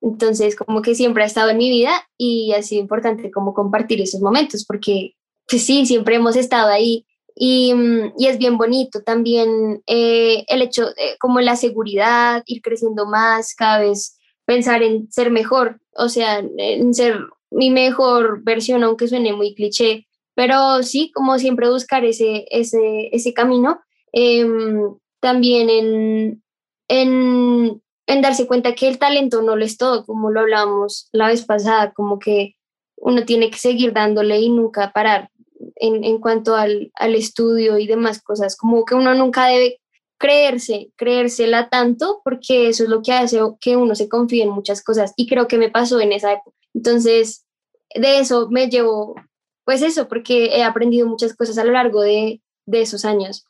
Entonces, 0.00 0.54
como 0.54 0.82
que 0.82 0.94
siempre 0.94 1.22
ha 1.22 1.26
estado 1.26 1.50
en 1.50 1.56
mi 1.56 1.70
vida 1.70 2.06
y 2.18 2.52
ha 2.52 2.62
sido 2.62 2.82
importante 2.82 3.30
como 3.30 3.54
compartir 3.54 4.00
esos 4.00 4.20
momentos, 4.20 4.64
porque 4.66 5.14
pues 5.48 5.64
sí, 5.64 5.86
siempre 5.86 6.16
hemos 6.16 6.36
estado 6.36 6.68
ahí 6.68 7.06
y, 7.34 7.74
mm, 7.74 8.12
y 8.18 8.26
es 8.26 8.38
bien 8.38 8.58
bonito 8.58 9.02
también 9.02 9.82
eh, 9.86 10.44
el 10.48 10.62
hecho, 10.62 10.88
eh, 10.96 11.16
como 11.18 11.40
la 11.40 11.56
seguridad, 11.56 12.42
ir 12.46 12.62
creciendo 12.62 13.06
más, 13.06 13.54
cada 13.54 13.80
vez 13.80 14.18
pensar 14.44 14.82
en 14.82 15.10
ser 15.10 15.30
mejor, 15.30 15.80
o 15.96 16.08
sea, 16.08 16.38
en 16.38 16.94
ser 16.94 17.18
mi 17.50 17.70
mejor 17.70 18.42
versión, 18.42 18.84
aunque 18.84 19.08
suene 19.08 19.32
muy 19.32 19.54
cliché, 19.54 20.06
pero 20.34 20.82
sí, 20.82 21.10
como 21.12 21.38
siempre 21.38 21.70
buscar 21.70 22.04
ese, 22.04 22.46
ese, 22.50 23.08
ese 23.12 23.32
camino 23.32 23.80
Em, 24.16 24.96
también 25.20 25.68
en, 25.68 26.42
en, 26.86 27.82
en, 28.06 28.22
darse 28.22 28.46
cuenta 28.46 28.76
que 28.76 28.86
el 28.86 29.00
talento 29.00 29.42
no 29.42 29.56
lo 29.56 29.64
es 29.64 29.76
todo, 29.76 30.06
como 30.06 30.30
lo 30.30 30.38
hablamos 30.38 31.08
la 31.10 31.26
vez 31.26 31.44
pasada, 31.44 31.92
como 31.92 32.20
que 32.20 32.54
uno 32.96 33.24
tiene 33.24 33.50
que 33.50 33.58
seguir 33.58 33.92
dándole 33.92 34.38
y 34.38 34.50
nunca 34.50 34.92
parar 34.92 35.30
en, 35.74 36.04
en 36.04 36.20
cuanto 36.20 36.54
al, 36.54 36.92
al, 36.94 37.16
estudio 37.16 37.76
y 37.76 37.88
demás 37.88 38.22
cosas, 38.22 38.56
como 38.56 38.84
que 38.84 38.94
uno 38.94 39.16
nunca 39.16 39.46
debe 39.46 39.80
creerse, 40.16 40.92
creérsela 40.94 41.68
tanto, 41.68 42.20
porque 42.22 42.68
eso 42.68 42.84
es 42.84 42.88
lo 42.88 43.02
que 43.02 43.12
hace 43.14 43.40
que 43.60 43.76
uno 43.76 43.96
se 43.96 44.08
confíe 44.08 44.44
en 44.44 44.50
muchas 44.50 44.80
cosas 44.80 45.12
y 45.16 45.26
creo 45.26 45.48
que 45.48 45.58
me 45.58 45.70
pasó 45.70 45.98
en 45.98 46.12
esa 46.12 46.34
época. 46.34 46.56
Entonces, 46.72 47.44
de 47.92 48.20
eso 48.20 48.48
me 48.48 48.68
llevo, 48.68 49.16
pues 49.64 49.82
eso, 49.82 50.06
porque 50.06 50.56
he 50.56 50.62
aprendido 50.62 51.08
muchas 51.08 51.34
cosas 51.34 51.58
a 51.58 51.64
lo 51.64 51.72
largo 51.72 52.02
de, 52.02 52.40
de 52.64 52.80
esos 52.80 53.04
años 53.04 53.44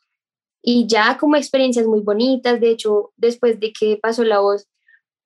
y 0.67 0.87
ya 0.87 1.15
como 1.19 1.35
experiencias 1.35 1.85
muy 1.85 1.99
bonitas. 2.01 2.59
De 2.59 2.71
hecho, 2.71 3.13
después 3.17 3.59
de 3.59 3.71
que 3.71 3.99
pasó 4.01 4.23
la 4.23 4.39
voz, 4.39 4.67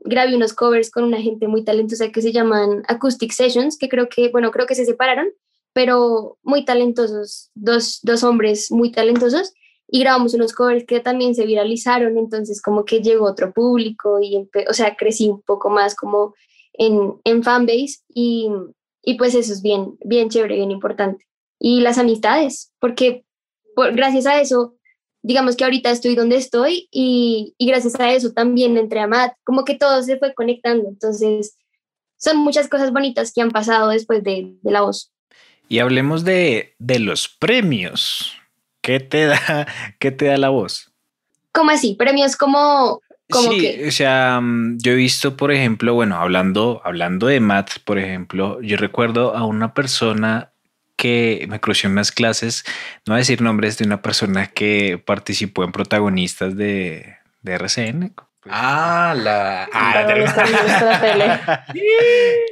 grabé 0.02 0.36
unos 0.36 0.54
covers 0.54 0.92
con 0.92 1.06
una 1.06 1.22
gente 1.22 1.48
muy 1.48 1.64
talentosa 1.64 2.12
que 2.12 2.22
se 2.22 2.34
llaman 2.34 2.84
Acoustic 2.90 3.32
Sessions, 3.32 3.78
que 3.78 3.88
creo 3.88 4.10
que, 4.10 4.28
bueno, 4.30 4.52
creo 4.52 4.68
que 4.68 4.76
se 4.76 4.86
separaron, 4.86 5.30
pero 5.72 6.38
muy 6.44 6.66
talentosos, 6.66 7.52
dos, 7.56 8.00
dos 8.04 8.24
hombres 8.26 8.70
muy 8.70 8.92
talentosos. 8.92 9.54
Y 9.88 10.02
grabamos 10.02 10.34
unos 10.34 10.52
covers 10.52 10.86
que 10.86 11.00
también 11.00 11.34
se 11.34 11.46
viralizaron, 11.46 12.18
entonces 12.18 12.62
como 12.62 12.84
que 12.84 13.02
llegó 13.02 13.26
otro 13.26 13.54
público 13.54 14.20
y, 14.22 14.46
o 14.70 14.74
sea, 14.74 14.98
crecí 14.98 15.30
un 15.30 15.42
poco 15.42 15.70
más 15.70 15.96
como 15.96 16.36
en, 16.74 17.14
en 17.24 17.44
fanbase 17.44 18.00
y, 18.14 18.50
y 19.02 19.14
pues 19.18 19.36
eso 19.36 19.54
es 19.54 19.62
bien, 19.62 19.98
bien 20.04 20.30
chévere, 20.30 20.56
bien 20.56 20.70
importante. 20.70 21.26
Y 21.60 21.80
las 21.80 21.98
amistades, 21.98 22.74
porque 22.80 23.24
por, 23.74 23.96
gracias 23.96 24.26
a 24.26 24.42
eso 24.42 24.76
digamos 25.22 25.56
que 25.56 25.64
ahorita 25.64 25.92
estoy 25.92 26.16
donde 26.16 26.38
estoy 26.38 26.88
y, 26.92 27.56
gracias 27.60 28.00
a 28.00 28.12
eso 28.12 28.32
también 28.32 28.78
entré 28.78 29.00
a 29.00 29.08
MAT, 29.08 29.34
como 29.44 29.66
que 29.66 29.76
todo 29.76 30.02
se 30.04 30.18
fue 30.18 30.34
conectando, 30.34 30.88
entonces 30.88 31.58
son 32.18 32.38
muchas 32.38 32.68
cosas 32.68 32.92
bonitas 32.92 33.32
que 33.34 33.42
han 33.42 33.52
pasado 33.52 33.90
después 33.90 34.24
de, 34.24 34.56
la 34.64 34.82
voz. 34.82 35.12
Y 35.68 35.80
hablemos 35.80 36.24
de, 36.24 36.76
los 36.80 37.28
premios. 37.28 38.34
¿Qué 38.82 39.00
te 39.00 39.26
da, 39.26 39.68
qué 40.00 40.12
te 40.12 40.26
da 40.26 40.38
la 40.38 40.50
voz? 40.50 40.92
¿Cómo 41.52 41.72
así? 41.72 41.96
Premios 41.96 42.36
como... 42.36 43.02
como 43.30 43.52
sí, 43.52 43.84
o 43.88 43.92
sea, 43.92 44.40
mm, 44.42 44.78
yo 44.80 44.94
he 44.94 44.96
visto, 44.96 45.38
por 45.38 45.52
ejemplo, 45.52 45.94
bueno, 45.94 46.16
hablando, 46.16 46.82
hablando 46.84 47.28
de 47.28 47.40
MAT, 47.40 47.80
por 47.86 48.00
ejemplo, 48.00 48.62
yo 48.62 48.78
recuerdo 48.78 49.36
a 49.36 49.46
una 49.46 49.74
persona 49.74 50.54
que 51.00 51.46
me 51.48 51.62
crucé 51.62 51.88
en 51.88 51.94
unas 51.94 52.12
clases, 52.12 52.66
no 53.06 53.14
voy 53.14 53.16
a 53.16 53.20
decir 53.20 53.42
nombres 53.42 53.78
de 53.78 53.86
una 53.86 54.02
persona 54.02 54.48
que 54.48 55.02
participó 55.04 55.64
en 55.64 55.72
protagonistas 55.72 56.58
de, 56.58 57.16
de 57.42 57.54
RCN. 57.54 58.14
Ah, 58.50 59.16
la, 59.18 59.70
ah, 59.72 61.66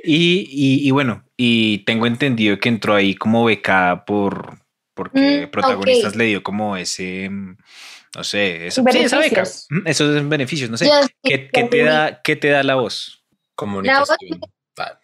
y, 0.04 0.88
y, 0.88 0.92
bueno, 0.92 1.24
y 1.36 1.80
tengo 1.80 2.06
entendido 2.06 2.58
que 2.58 2.70
entró 2.70 2.96
ahí 2.96 3.16
como 3.16 3.44
becada 3.46 4.06
por 4.06 4.60
porque 4.94 5.46
mm, 5.46 5.52
protagonistas 5.52 6.16
le 6.16 6.26
dio 6.26 6.44
como 6.44 6.76
ese 6.76 7.30
no 7.30 8.24
sé, 8.24 8.68
eso, 8.68 8.84
sí, 8.90 8.98
esa 9.00 9.20
beca. 9.20 9.44
Esos 9.86 10.30
beneficios, 10.30 10.70
no 10.70 10.78
sé. 10.78 10.90
¿Qué, 11.22 11.50
¿qué, 11.52 11.64
te 11.66 11.84
da, 11.84 12.22
¿Qué 12.22 12.36
te 12.36 12.48
da 12.48 12.64
la 12.64 12.76
voz? 12.76 13.24
Comunicación. 13.56 14.18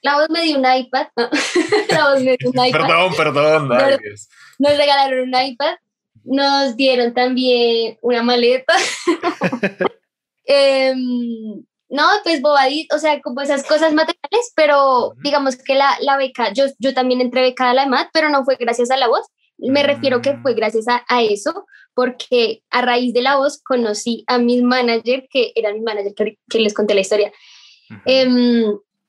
La 0.02 0.16
voz 0.16 0.30
me 0.30 0.42
dio 0.42 0.58
un 0.58 0.66
iPad. 0.66 1.08
la 1.90 2.12
voz 2.12 2.22
me 2.22 2.38
dio 2.38 2.50
un 2.50 2.66
iPad. 2.66 2.80
perdón, 2.80 3.14
perdón. 3.16 3.68
Nos, 4.60 4.78
regalaron 4.78 5.30
un 5.30 5.42
iPad. 5.42 5.76
Nos 6.24 6.76
dieron 6.76 7.14
también 7.14 7.98
una 8.02 8.24
maleta. 8.24 8.74
Em, 10.46 11.64
no, 11.88 12.04
pues 12.24 12.42
bobadito, 12.42 12.98
o 12.98 13.00
sea, 13.00 13.22
como 13.22 13.40
esas 13.40 13.64
cosas 13.64 13.94
materiales, 13.94 14.52
pero 14.58 15.14
digamos 15.24 15.56
que 15.56 15.74
la, 15.74 15.96
la 16.02 16.18
beca, 16.18 16.52
yo, 16.52 16.66
yo 16.80 16.94
también 16.94 17.22
entré 17.22 17.42
becada 17.42 17.72
a 17.72 17.74
la 17.74 17.84
EMAT, 17.84 18.10
pero 18.12 18.28
no 18.28 18.44
fue 18.44 18.58
gracias 18.60 18.92
a 18.92 18.98
la 18.98 19.08
voz. 19.08 19.26
Me 19.58 19.84
refiero 19.84 20.22
que 20.22 20.36
fue 20.38 20.54
mm. 20.54 20.56
gracias 20.56 20.88
a, 20.90 21.06
a, 21.08 21.22
eso, 21.22 21.66
porque 21.94 22.64
a 22.72 22.82
raíz 22.82 23.14
de 23.14 23.22
la 23.22 23.38
voz 23.38 23.62
conocí 23.62 24.24
a 24.28 24.38
mis 24.38 24.62
manager, 24.64 25.28
que 25.30 25.54
eran 25.56 25.76
mis 25.76 25.84
manager 25.84 26.14
que, 26.14 26.60
les 26.60 26.74
conté 26.74 26.94
la 26.94 27.02
historia. 27.02 27.32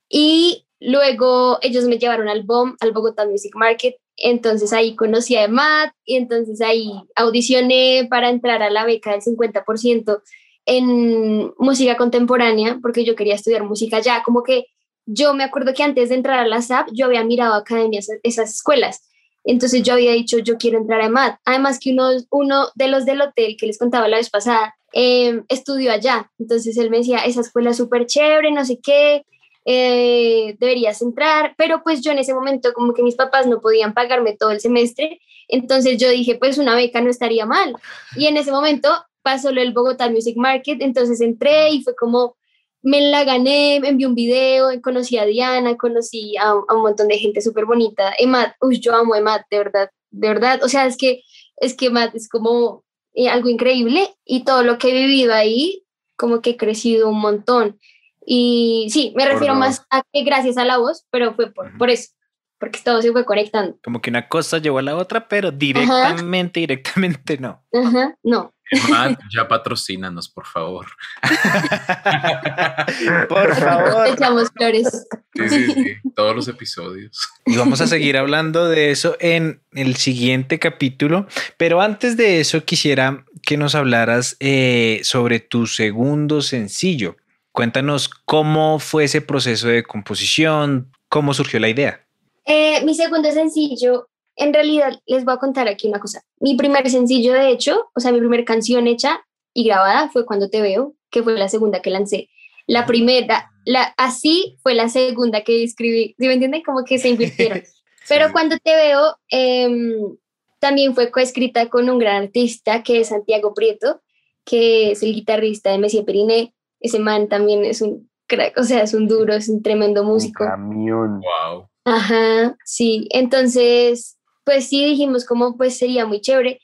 Y 0.09 0.65
luego 0.79 1.57
ellos 1.61 1.85
me 1.85 1.97
llevaron 1.97 2.27
al 2.27 2.43
BOM, 2.43 2.75
al 2.79 2.91
Bogotá 2.91 3.25
Music 3.25 3.55
Market. 3.55 3.95
Entonces 4.17 4.71
ahí 4.71 4.95
conocí 4.95 5.35
a 5.35 5.47
Matt 5.47 5.93
y 6.05 6.15
entonces 6.15 6.61
ahí 6.61 6.91
audicioné 7.15 8.07
para 8.09 8.29
entrar 8.29 8.63
a 8.63 8.69
la 8.69 8.85
beca 8.85 9.11
del 9.11 9.21
50% 9.21 10.21
en 10.65 11.53
música 11.57 11.97
contemporánea 11.97 12.79
porque 12.81 13.03
yo 13.03 13.15
quería 13.15 13.35
estudiar 13.35 13.63
música 13.63 13.99
ya. 13.99 14.23
Como 14.23 14.43
que 14.43 14.67
yo 15.05 15.33
me 15.33 15.43
acuerdo 15.43 15.73
que 15.73 15.83
antes 15.83 16.09
de 16.09 16.15
entrar 16.15 16.39
a 16.39 16.47
la 16.47 16.61
SAP 16.61 16.89
yo 16.93 17.05
había 17.05 17.23
mirado 17.23 17.55
academias, 17.55 18.07
esas 18.23 18.53
escuelas. 18.53 19.01
Entonces 19.43 19.83
yo 19.83 19.93
había 19.93 20.11
dicho, 20.13 20.39
yo 20.39 20.57
quiero 20.57 20.79
entrar 20.79 21.01
a 21.01 21.09
MAT. 21.09 21.37
Además 21.45 21.79
que 21.79 21.91
uno, 21.91 22.09
uno 22.31 22.67
de 22.73 22.87
los 22.87 23.05
del 23.05 23.21
hotel 23.21 23.55
que 23.59 23.67
les 23.67 23.77
contaba 23.77 24.07
la 24.07 24.17
vez 24.17 24.31
pasada 24.31 24.75
eh, 24.91 25.43
estudió 25.49 25.91
allá. 25.91 26.31
Entonces 26.39 26.75
él 26.77 26.89
me 26.89 26.97
decía, 26.97 27.19
esa 27.19 27.41
escuela 27.41 27.69
es 27.69 27.77
súper 27.77 28.07
chévere, 28.07 28.51
no 28.51 28.65
sé 28.65 28.79
qué, 28.81 29.23
eh, 29.65 30.55
deberías 30.59 31.01
entrar, 31.01 31.55
pero 31.57 31.81
pues 31.83 32.01
yo 32.01 32.11
en 32.11 32.19
ese 32.19 32.33
momento 32.33 32.71
como 32.73 32.93
que 32.93 33.03
mis 33.03 33.15
papás 33.15 33.47
no 33.47 33.59
podían 33.61 33.93
pagarme 33.93 34.37
todo 34.37 34.51
el 34.51 34.59
semestre, 34.59 35.19
entonces 35.47 35.97
yo 35.97 36.09
dije, 36.09 36.35
pues 36.35 36.57
una 36.57 36.75
beca 36.75 37.01
no 37.01 37.09
estaría 37.09 37.45
mal. 37.45 37.75
Y 38.15 38.27
en 38.27 38.37
ese 38.37 38.51
momento 38.51 38.89
pasó 39.21 39.51
lo 39.51 39.61
del 39.61 39.73
Bogotá 39.73 40.09
Music 40.09 40.37
Market, 40.37 40.81
entonces 40.81 41.19
entré 41.19 41.71
y 41.71 41.83
fue 41.83 41.95
como, 41.95 42.37
me 42.83 43.01
la 43.01 43.23
gané, 43.23 43.79
me 43.81 43.89
envié 43.89 44.05
un 44.05 44.13
video, 44.13 44.69
conocí 44.83 45.17
a 45.17 45.25
Diana, 45.25 45.75
conocí 45.75 46.37
a, 46.37 46.53
un 46.53 46.81
montón 46.83 47.07
de 47.07 47.17
gente 47.17 47.41
súper 47.41 47.65
bonita. 47.65 48.13
Emad, 48.19 48.51
uy, 48.61 48.79
yo 48.79 48.93
amo 48.93 49.15
a 49.15 49.17
Emad, 49.17 49.41
de 49.49 49.57
verdad, 49.57 49.89
de 50.11 50.27
verdad. 50.27 50.63
O 50.63 50.69
sea, 50.69 50.85
es 50.85 50.95
que, 50.95 51.23
es 51.57 51.75
que 51.75 51.87
Emad 51.87 52.15
es 52.15 52.29
como 52.29 52.83
eh, 53.15 53.27
algo 53.27 53.49
increíble 53.49 54.15
y 54.23 54.43
todo 54.43 54.61
lo 54.61 54.77
que 54.77 54.89
he 54.89 54.93
vivido 54.93 55.33
ahí, 55.33 55.83
como 56.15 56.41
que 56.41 56.51
he 56.51 56.57
crecido 56.57 57.09
un 57.09 57.19
montón. 57.19 57.79
Y 58.25 58.87
sí, 58.91 59.13
me 59.15 59.25
refiero 59.25 59.55
más 59.55 59.85
a 59.89 60.01
que 60.11 60.23
gracias 60.23 60.57
a 60.57 60.65
la 60.65 60.77
voz, 60.77 61.05
pero 61.11 61.33
fue 61.35 61.51
por, 61.51 61.77
por 61.77 61.89
eso, 61.89 62.11
porque 62.59 62.79
todo 62.83 63.01
se 63.01 63.11
fue 63.11 63.25
conectando. 63.25 63.77
Como 63.83 64.01
que 64.01 64.09
una 64.09 64.27
cosa 64.27 64.57
llevó 64.57 64.79
a 64.79 64.81
la 64.81 64.95
otra, 64.95 65.27
pero 65.27 65.51
directamente, 65.51 66.61
directamente 66.61 67.37
no. 67.37 67.63
Ajá, 67.73 68.17
no. 68.23 68.55
Matt, 68.89 69.19
ya 69.33 69.47
patrocínanos, 69.47 70.29
por 70.29 70.45
favor. 70.45 70.87
por 73.29 73.55
favor. 73.55 74.07
Echamos 74.07 74.49
flores. 74.49 75.07
Sí, 75.35 75.49
sí, 75.49 75.71
sí, 75.71 75.95
todos 76.15 76.35
los 76.35 76.47
episodios. 76.47 77.29
Y 77.45 77.57
vamos 77.57 77.81
a 77.81 77.87
seguir 77.87 78.17
hablando 78.17 78.67
de 78.67 78.91
eso 78.91 79.17
en 79.19 79.61
el 79.73 79.95
siguiente 79.97 80.59
capítulo. 80.59 81.27
Pero 81.57 81.81
antes 81.81 82.17
de 82.17 82.39
eso, 82.39 82.63
quisiera 82.63 83.25
que 83.43 83.57
nos 83.57 83.75
hablaras 83.75 84.37
eh, 84.39 85.01
sobre 85.03 85.39
tu 85.39 85.67
segundo 85.67 86.41
sencillo. 86.41 87.17
Cuéntanos 87.55 88.09
cómo 88.09 88.79
fue 88.79 89.05
ese 89.05 89.21
proceso 89.21 89.69
de 89.69 89.83
composición, 89.83 90.91
cómo 91.07 91.33
surgió 91.33 91.57
la 91.61 91.69
idea. 91.69 92.05
Eh, 92.43 92.83
mi 92.83 92.93
segundo 92.93 93.31
sencillo, 93.31 94.09
en 94.35 94.53
realidad 94.53 94.99
les 95.05 95.23
voy 95.23 95.35
a 95.35 95.37
contar 95.37 95.69
aquí 95.69 95.87
una 95.87 96.01
cosa. 96.01 96.21
Mi 96.41 96.57
primer 96.57 96.89
sencillo, 96.89 97.31
de 97.31 97.51
hecho, 97.51 97.89
o 97.95 98.01
sea, 98.01 98.11
mi 98.11 98.19
primera 98.19 98.43
canción 98.43 98.87
hecha 98.87 99.25
y 99.53 99.63
grabada 99.63 100.09
fue 100.09 100.25
Cuando 100.25 100.49
Te 100.49 100.61
Veo, 100.61 100.95
que 101.09 101.23
fue 101.23 101.37
la 101.37 101.47
segunda 101.47 101.81
que 101.81 101.91
lancé. 101.91 102.27
La 102.67 102.85
primera, 102.85 103.49
la, 103.63 103.93
así 103.95 104.57
fue 104.61 104.73
la 104.73 104.89
segunda 104.89 105.45
que 105.45 105.63
escribí. 105.63 106.13
¿Sí 106.19 106.27
me 106.27 106.33
entienden? 106.33 106.61
Como 106.61 106.83
que 106.83 106.97
se 106.97 107.07
invirtieron. 107.07 107.63
Pero 108.09 108.33
Cuando 108.33 108.57
Te 108.57 108.75
Veo 108.75 109.15
em, 109.29 110.17
también 110.59 110.93
fue 110.93 111.09
coescrita 111.09 111.69
con 111.69 111.89
un 111.89 111.99
gran 111.99 112.23
artista 112.23 112.83
que 112.83 112.99
es 112.99 113.07
Santiago 113.07 113.53
Prieto, 113.53 114.01
que 114.43 114.91
es 114.91 115.03
el 115.03 115.13
guitarrista 115.13 115.71
de 115.71 115.77
Messi 115.77 116.03
Periné 116.03 116.51
ese 116.85 116.99
man 116.99 117.27
también 117.27 117.65
es 117.65 117.81
un 117.81 118.09
crack, 118.27 118.57
o 118.57 118.63
sea, 118.63 118.83
es 118.83 118.93
un 118.93 119.07
duro, 119.07 119.33
es 119.33 119.49
un 119.49 119.61
tremendo 119.61 120.03
músico. 120.03 120.43
Un 120.43 120.49
camión. 120.49 121.21
Wow. 121.21 121.69
Ajá, 121.85 122.57
sí. 122.65 123.07
Entonces, 123.11 124.17
pues 124.43 124.67
sí 124.67 124.85
dijimos 124.85 125.25
como 125.25 125.57
pues 125.57 125.77
sería 125.77 126.05
muy 126.05 126.21
chévere. 126.21 126.59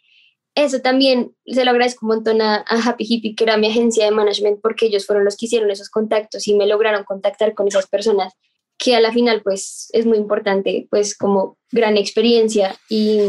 Eso 0.53 0.81
también 0.81 1.33
se 1.45 1.63
lo 1.63 1.71
agradezco 1.71 2.05
un 2.05 2.15
montón 2.15 2.41
a, 2.41 2.65
Happy 2.67 3.05
Hippie, 3.07 3.35
que 3.35 3.45
era 3.45 3.57
mi 3.57 3.67
agencia 3.67 4.05
de 4.05 4.11
management, 4.11 4.59
porque 4.61 4.87
ellos 4.87 5.05
fueron 5.05 5.23
los 5.23 5.37
que 5.37 5.45
hicieron 5.45 5.71
esos 5.71 5.89
contactos 5.89 6.47
y 6.47 6.55
me 6.55 6.67
lograron 6.67 7.05
contactar 7.05 7.53
con 7.53 7.67
esas 7.67 7.87
personas, 7.87 8.33
que 8.77 8.95
a 8.95 8.99
la 8.99 9.13
final 9.13 9.41
pues 9.43 9.89
es 9.93 10.05
muy 10.05 10.17
importante, 10.17 10.87
pues 10.89 11.15
como 11.15 11.57
gran 11.71 11.95
experiencia. 11.95 12.75
Y, 12.89 13.19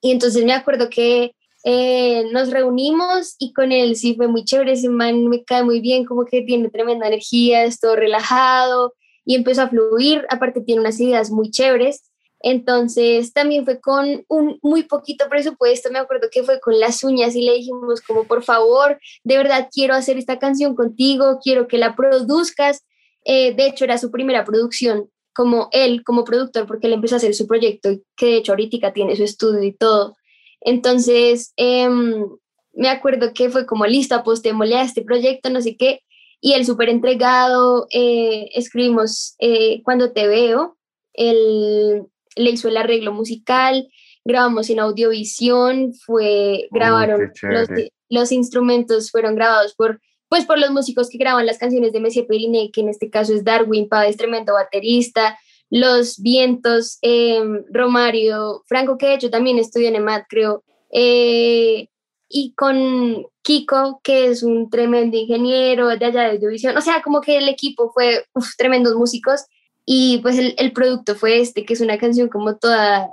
y 0.00 0.10
entonces 0.10 0.44
me 0.44 0.54
acuerdo 0.54 0.90
que 0.90 1.36
eh, 1.64 2.24
nos 2.32 2.50
reunimos 2.50 3.36
y 3.38 3.52
con 3.52 3.72
él 3.72 3.96
sí 3.96 4.14
fue 4.14 4.28
muy 4.28 4.44
chévere, 4.44 4.72
ese 4.72 4.88
man 4.88 5.28
me 5.28 5.44
cae 5.44 5.62
muy 5.62 5.80
bien, 5.80 6.04
como 6.04 6.24
que 6.24 6.42
tiene 6.42 6.70
tremenda 6.70 7.06
energía, 7.06 7.64
es 7.64 7.80
todo 7.80 7.96
relajado 7.96 8.94
y 9.24 9.34
empezó 9.34 9.62
a 9.62 9.68
fluir, 9.68 10.26
aparte 10.30 10.62
tiene 10.62 10.80
unas 10.80 10.98
ideas 11.00 11.30
muy 11.30 11.50
chéveres. 11.50 12.10
Entonces 12.42 13.34
también 13.34 13.66
fue 13.66 13.80
con 13.80 14.24
un 14.28 14.58
muy 14.62 14.84
poquito 14.84 15.28
presupuesto, 15.28 15.90
me 15.90 15.98
acuerdo 15.98 16.28
que 16.32 16.42
fue 16.42 16.58
con 16.58 16.80
las 16.80 17.04
uñas 17.04 17.36
y 17.36 17.42
le 17.42 17.52
dijimos 17.52 18.00
como 18.00 18.24
por 18.24 18.42
favor, 18.42 18.98
de 19.24 19.36
verdad 19.36 19.68
quiero 19.70 19.94
hacer 19.94 20.16
esta 20.16 20.38
canción 20.38 20.74
contigo, 20.74 21.38
quiero 21.42 21.68
que 21.68 21.76
la 21.76 21.94
produzcas. 21.94 22.82
Eh, 23.26 23.54
de 23.54 23.66
hecho 23.66 23.84
era 23.84 23.98
su 23.98 24.10
primera 24.10 24.46
producción 24.46 25.10
como 25.34 25.68
él, 25.72 26.02
como 26.02 26.24
productor, 26.24 26.66
porque 26.66 26.86
él 26.86 26.94
empezó 26.94 27.16
a 27.16 27.18
hacer 27.18 27.34
su 27.34 27.46
proyecto, 27.46 27.90
que 28.16 28.26
de 28.26 28.36
hecho 28.36 28.52
ahorita 28.52 28.92
tiene 28.94 29.14
su 29.16 29.24
estudio 29.24 29.62
y 29.62 29.72
todo. 29.72 30.16
Entonces, 30.60 31.52
em, 31.56 32.24
me 32.72 32.88
acuerdo 32.88 33.32
que 33.34 33.50
fue 33.50 33.66
como, 33.66 33.86
listo, 33.86 34.14
apostémosle 34.14 34.76
a 34.76 34.82
este 34.82 35.02
proyecto, 35.02 35.50
no 35.50 35.60
sé 35.60 35.76
qué, 35.76 36.00
y 36.40 36.54
él 36.54 36.64
súper 36.64 36.88
entregado, 36.88 37.86
eh, 37.90 38.48
escribimos 38.54 39.34
eh, 39.40 39.82
Cuando 39.84 40.12
te 40.12 40.26
veo, 40.26 40.78
él 41.12 42.06
le 42.36 42.50
hizo 42.50 42.68
el 42.68 42.76
arreglo 42.76 43.12
musical, 43.12 43.88
grabamos 44.24 44.70
en 44.70 44.80
audiovisión, 44.80 45.92
fue, 45.94 46.68
grabaron, 46.70 47.32
los, 47.42 47.68
los, 48.08 48.32
instrumentos 48.32 49.10
fueron 49.10 49.34
grabados 49.34 49.74
por, 49.74 50.00
pues 50.28 50.46
por 50.46 50.58
los 50.58 50.70
músicos 50.70 51.10
que 51.10 51.18
graban 51.18 51.46
las 51.46 51.58
canciones 51.58 51.92
de 51.92 52.00
Messi 52.00 52.22
Periné, 52.22 52.70
que 52.72 52.80
en 52.82 52.88
este 52.88 53.10
caso 53.10 53.34
es 53.34 53.44
Darwin 53.44 53.88
Pávez, 53.88 54.16
tremendo 54.16 54.54
baterista, 54.54 55.38
los 55.70 56.18
Vientos, 56.20 56.98
em, 57.00 57.64
Romario, 57.70 58.64
Franco, 58.66 58.98
que 58.98 59.06
de 59.06 59.14
hecho 59.14 59.30
también 59.30 59.58
estudió 59.58 59.88
en 59.88 59.96
EMAT, 59.96 60.24
creo, 60.28 60.64
eh, 60.92 61.88
y 62.28 62.52
con 62.54 63.26
Kiko, 63.42 64.00
que 64.02 64.26
es 64.26 64.42
un 64.42 64.68
tremendo 64.68 65.16
ingeniero 65.16 65.88
de 65.88 66.04
allá 66.04 66.22
de 66.22 66.30
audiovisión, 66.32 66.76
o 66.76 66.80
sea, 66.80 67.02
como 67.02 67.20
que 67.20 67.38
el 67.38 67.48
equipo 67.48 67.92
fue 67.92 68.24
tremendos 68.58 68.96
músicos, 68.96 69.46
y 69.86 70.18
pues 70.18 70.38
el, 70.38 70.54
el, 70.58 70.72
producto 70.72 71.14
fue 71.14 71.40
este, 71.40 71.64
que 71.64 71.74
es 71.74 71.80
una 71.80 71.98
canción 71.98 72.28
como 72.28 72.56
toda 72.56 73.10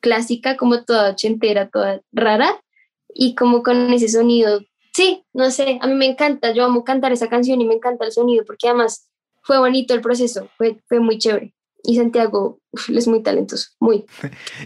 clásica, 0.00 0.56
como 0.56 0.84
toda 0.84 1.12
ochentera, 1.12 1.68
toda 1.70 2.02
rara, 2.12 2.60
y 3.14 3.34
como 3.34 3.62
con 3.62 3.92
ese 3.92 4.08
sonido, 4.08 4.60
sí, 4.92 5.24
no 5.32 5.50
sé, 5.50 5.78
a 5.80 5.86
mí 5.86 5.94
me 5.94 6.06
encanta, 6.06 6.52
yo 6.52 6.64
amo 6.64 6.84
cantar 6.84 7.12
esa 7.12 7.28
canción 7.28 7.60
y 7.60 7.64
me 7.64 7.74
encanta 7.74 8.04
el 8.04 8.12
sonido, 8.12 8.44
porque 8.44 8.68
además 8.68 9.08
fue 9.42 9.58
bonito 9.58 9.94
el 9.94 10.00
proceso, 10.00 10.48
fue, 10.56 10.78
fue 10.88 11.00
muy 11.00 11.18
chévere 11.18 11.54
y 11.82 11.96
Santiago 11.96 12.60
es 12.94 13.08
muy 13.08 13.22
talentoso, 13.22 13.70
muy. 13.80 14.04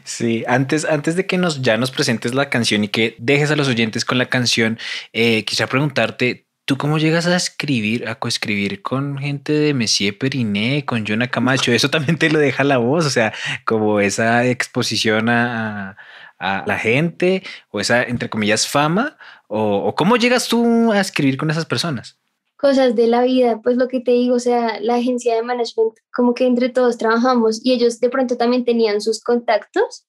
Sí, 0.05 0.45
antes, 0.47 0.85
antes 0.85 1.17
de 1.17 1.27
que 1.27 1.39
nos 1.39 1.63
ya 1.63 1.77
nos 1.77 1.91
presentes 1.91 2.35
la 2.35 2.51
canción 2.51 2.85
y 2.85 2.89
que 2.89 3.17
dejes 3.19 3.51
a 3.51 3.57
los 3.57 3.69
oyentes 3.69 4.05
con 4.05 4.19
la 4.19 4.27
canción, 4.27 4.79
eh, 5.13 5.45
quisiera 5.45 5.69
preguntarte, 5.69 6.47
¿tú 6.65 6.77
cómo 6.77 6.99
llegas 6.99 7.27
a 7.27 7.37
escribir, 7.37 8.09
a 8.09 8.17
coescribir 8.17 8.83
con 8.83 9.19
gente 9.19 9.53
de 9.53 9.75
Messier 9.75 10.17
Periné, 10.17 10.85
con 10.85 11.07
Jonah 11.07 11.29
Camacho? 11.29 11.73
Eso 11.73 11.91
también 11.91 12.19
te 12.19 12.31
lo 12.31 12.39
deja 12.39 12.65
la 12.65 12.79
voz, 12.79 13.07
o 13.07 13.11
sea, 13.11 13.33
como 13.65 14.01
esa 14.01 14.47
exposición 14.47 15.29
a, 15.29 15.97
la 16.39 16.79
gente 16.79 17.43
o 17.71 17.81
esa, 17.81 18.03
entre 18.03 18.29
comillas, 18.29 18.69
fama, 18.69 19.17
o 19.49 19.95
cómo 19.95 20.19
llegas 20.19 20.49
tú 20.49 20.93
a 20.93 21.01
escribir 21.01 21.39
con 21.39 21.51
esas 21.51 21.65
personas? 21.65 22.19
Cosas 22.57 22.95
de 22.95 23.07
la 23.07 23.23
vida, 23.23 23.61
pues 23.63 23.77
lo 23.77 23.89
que 23.89 24.01
te 24.01 24.13
digo, 24.13 24.37
o 24.37 24.41
sea, 24.41 24.81
la 24.81 24.97
agencia 24.97 25.35
de 25.35 25.43
management, 25.43 25.95
como 26.15 26.35
que 26.35 26.47
entre 26.47 26.69
todos 26.69 26.99
trabajamos 26.99 27.61
y 27.65 27.73
ellos 27.73 28.01
de 28.01 28.09
pronto 28.09 28.37
también 28.37 28.65
tenían 28.65 29.01
sus 29.01 29.23
contactos 29.23 30.07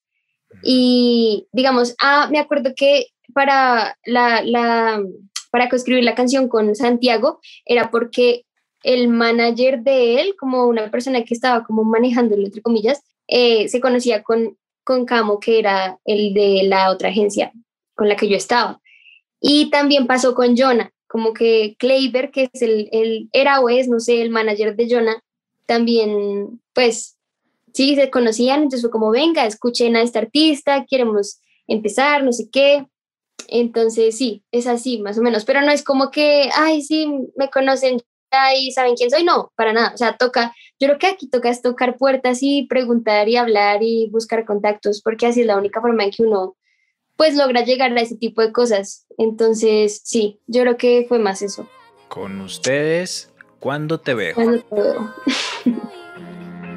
y 0.63 1.47
digamos, 1.51 1.95
ah, 2.01 2.29
me 2.31 2.39
acuerdo 2.39 2.71
que 2.75 3.07
para 3.33 3.97
la, 4.05 4.41
la 4.43 5.03
para 5.51 5.69
coescribir 5.69 6.03
la 6.03 6.15
canción 6.15 6.47
con 6.47 6.75
Santiago 6.75 7.39
era 7.65 7.91
porque 7.91 8.45
el 8.83 9.09
manager 9.09 9.81
de 9.81 10.21
él, 10.21 10.35
como 10.39 10.65
una 10.65 10.89
persona 10.91 11.23
que 11.23 11.33
estaba 11.33 11.63
como 11.63 11.83
manejándolo, 11.83 12.45
entre 12.45 12.61
comillas, 12.61 13.01
eh, 13.27 13.67
se 13.67 13.81
conocía 13.81 14.23
con, 14.23 14.57
con 14.83 15.05
Camo, 15.05 15.39
que 15.39 15.59
era 15.59 15.99
el 16.05 16.33
de 16.33 16.63
la 16.63 16.91
otra 16.91 17.09
agencia 17.09 17.51
con 17.95 18.07
la 18.07 18.15
que 18.15 18.29
yo 18.29 18.37
estaba. 18.37 18.79
Y 19.41 19.69
también 19.69 20.07
pasó 20.07 20.33
con 20.33 20.55
Jonah 20.55 20.91
como 21.07 21.33
que 21.33 21.75
Kleiber, 21.79 22.31
que 22.31 22.49
es 22.51 22.61
el, 22.61 22.89
el, 22.91 23.29
era 23.31 23.59
o 23.61 23.69
es, 23.69 23.87
no 23.87 23.99
sé, 23.99 24.21
el 24.21 24.29
manager 24.29 24.75
de 24.75 24.87
Jonah, 24.89 25.23
también, 25.65 26.61
pues, 26.73 27.17
sí, 27.73 27.95
se 27.95 28.09
conocían, 28.09 28.57
entonces 28.63 28.81
fue 28.81 28.91
como, 28.91 29.11
venga, 29.11 29.45
escuchen 29.45 29.95
a 29.95 30.01
este 30.01 30.19
artista, 30.19 30.85
queremos 30.89 31.39
empezar, 31.67 32.23
no 32.23 32.31
sé 32.33 32.49
qué. 32.51 32.87
Entonces, 33.47 34.17
sí, 34.17 34.43
es 34.51 34.67
así, 34.67 34.99
más 34.99 35.17
o 35.17 35.21
menos, 35.21 35.45
pero 35.45 35.61
no 35.61 35.71
es 35.71 35.83
como 35.83 36.11
que, 36.11 36.49
ay, 36.55 36.81
sí, 36.81 37.07
me 37.35 37.49
conocen 37.49 38.01
y 38.59 38.71
saben 38.71 38.95
quién 38.95 39.09
soy, 39.09 39.23
no, 39.23 39.51
para 39.55 39.71
nada, 39.71 39.93
o 39.93 39.97
sea, 39.97 40.17
toca, 40.17 40.53
yo 40.79 40.87
creo 40.87 40.99
que 40.99 41.07
aquí 41.07 41.29
toca 41.29 41.49
es 41.49 41.61
tocar 41.61 41.97
puertas 41.97 42.39
y 42.41 42.67
preguntar 42.67 43.29
y 43.29 43.37
hablar 43.37 43.81
y 43.81 44.09
buscar 44.09 44.45
contactos, 44.45 45.01
porque 45.01 45.27
así 45.27 45.41
es 45.41 45.47
la 45.47 45.57
única 45.57 45.79
forma 45.81 46.03
en 46.03 46.11
que 46.11 46.23
uno 46.23 46.56
pues 47.17 47.35
logra 47.35 47.63
llegar 47.63 47.91
a 47.91 48.01
ese 48.01 48.15
tipo 48.15 48.41
de 48.41 48.51
cosas. 48.53 49.05
Entonces, 49.17 50.01
sí, 50.05 50.39
yo 50.47 50.61
creo 50.61 50.77
que 50.77 51.05
fue 51.09 51.19
más 51.19 51.41
eso. 51.41 51.67
Con 52.07 52.39
ustedes, 52.39 53.33
¿cuándo 53.59 53.99
te 53.99 54.13
veo? 54.13 54.35
Cuando 54.35 54.61
te 54.61 54.75
veo. 54.75 55.13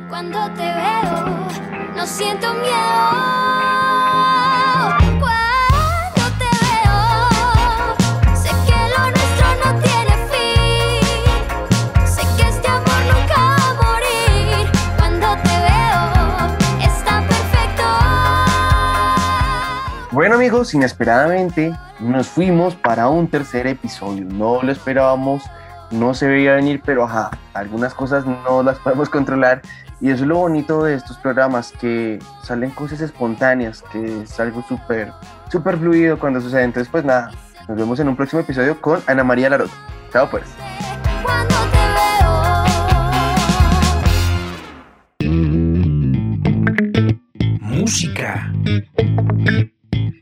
Cuando 0.08 0.38
te 0.54 0.62
veo, 0.64 1.94
no 1.94 2.04
siento 2.04 2.52
miedo. 2.54 3.59
Amigos, 20.40 20.72
inesperadamente 20.72 21.70
nos 21.98 22.26
fuimos 22.26 22.74
para 22.74 23.10
un 23.10 23.28
tercer 23.28 23.66
episodio. 23.66 24.24
No 24.24 24.62
lo 24.62 24.72
esperábamos, 24.72 25.42
no 25.90 26.14
se 26.14 26.28
veía 26.28 26.54
venir, 26.54 26.80
pero 26.82 27.04
ajá, 27.04 27.30
algunas 27.52 27.92
cosas 27.92 28.24
no 28.24 28.62
las 28.62 28.78
podemos 28.84 29.10
controlar. 29.10 29.60
Y 30.00 30.08
eso 30.08 30.22
es 30.22 30.28
lo 30.28 30.38
bonito 30.38 30.82
de 30.82 30.94
estos 30.94 31.18
programas, 31.18 31.72
que 31.72 32.18
salen 32.42 32.70
cosas 32.70 33.02
espontáneas, 33.02 33.84
que 33.92 34.22
es 34.22 34.40
algo 34.40 34.64
súper, 34.66 35.12
súper 35.52 35.76
fluido 35.76 36.18
cuando 36.18 36.40
sucede. 36.40 36.62
Entonces 36.62 36.90
pues 36.90 37.04
nada, 37.04 37.32
nos 37.68 37.76
vemos 37.76 38.00
en 38.00 38.08
un 38.08 38.16
próximo 38.16 38.40
episodio 38.40 38.80
con 38.80 39.02
Ana 39.06 39.22
María 39.22 39.50
Laroto. 39.50 39.74
Chao 40.10 40.30
pues. 40.30 40.46
Música 47.60 48.50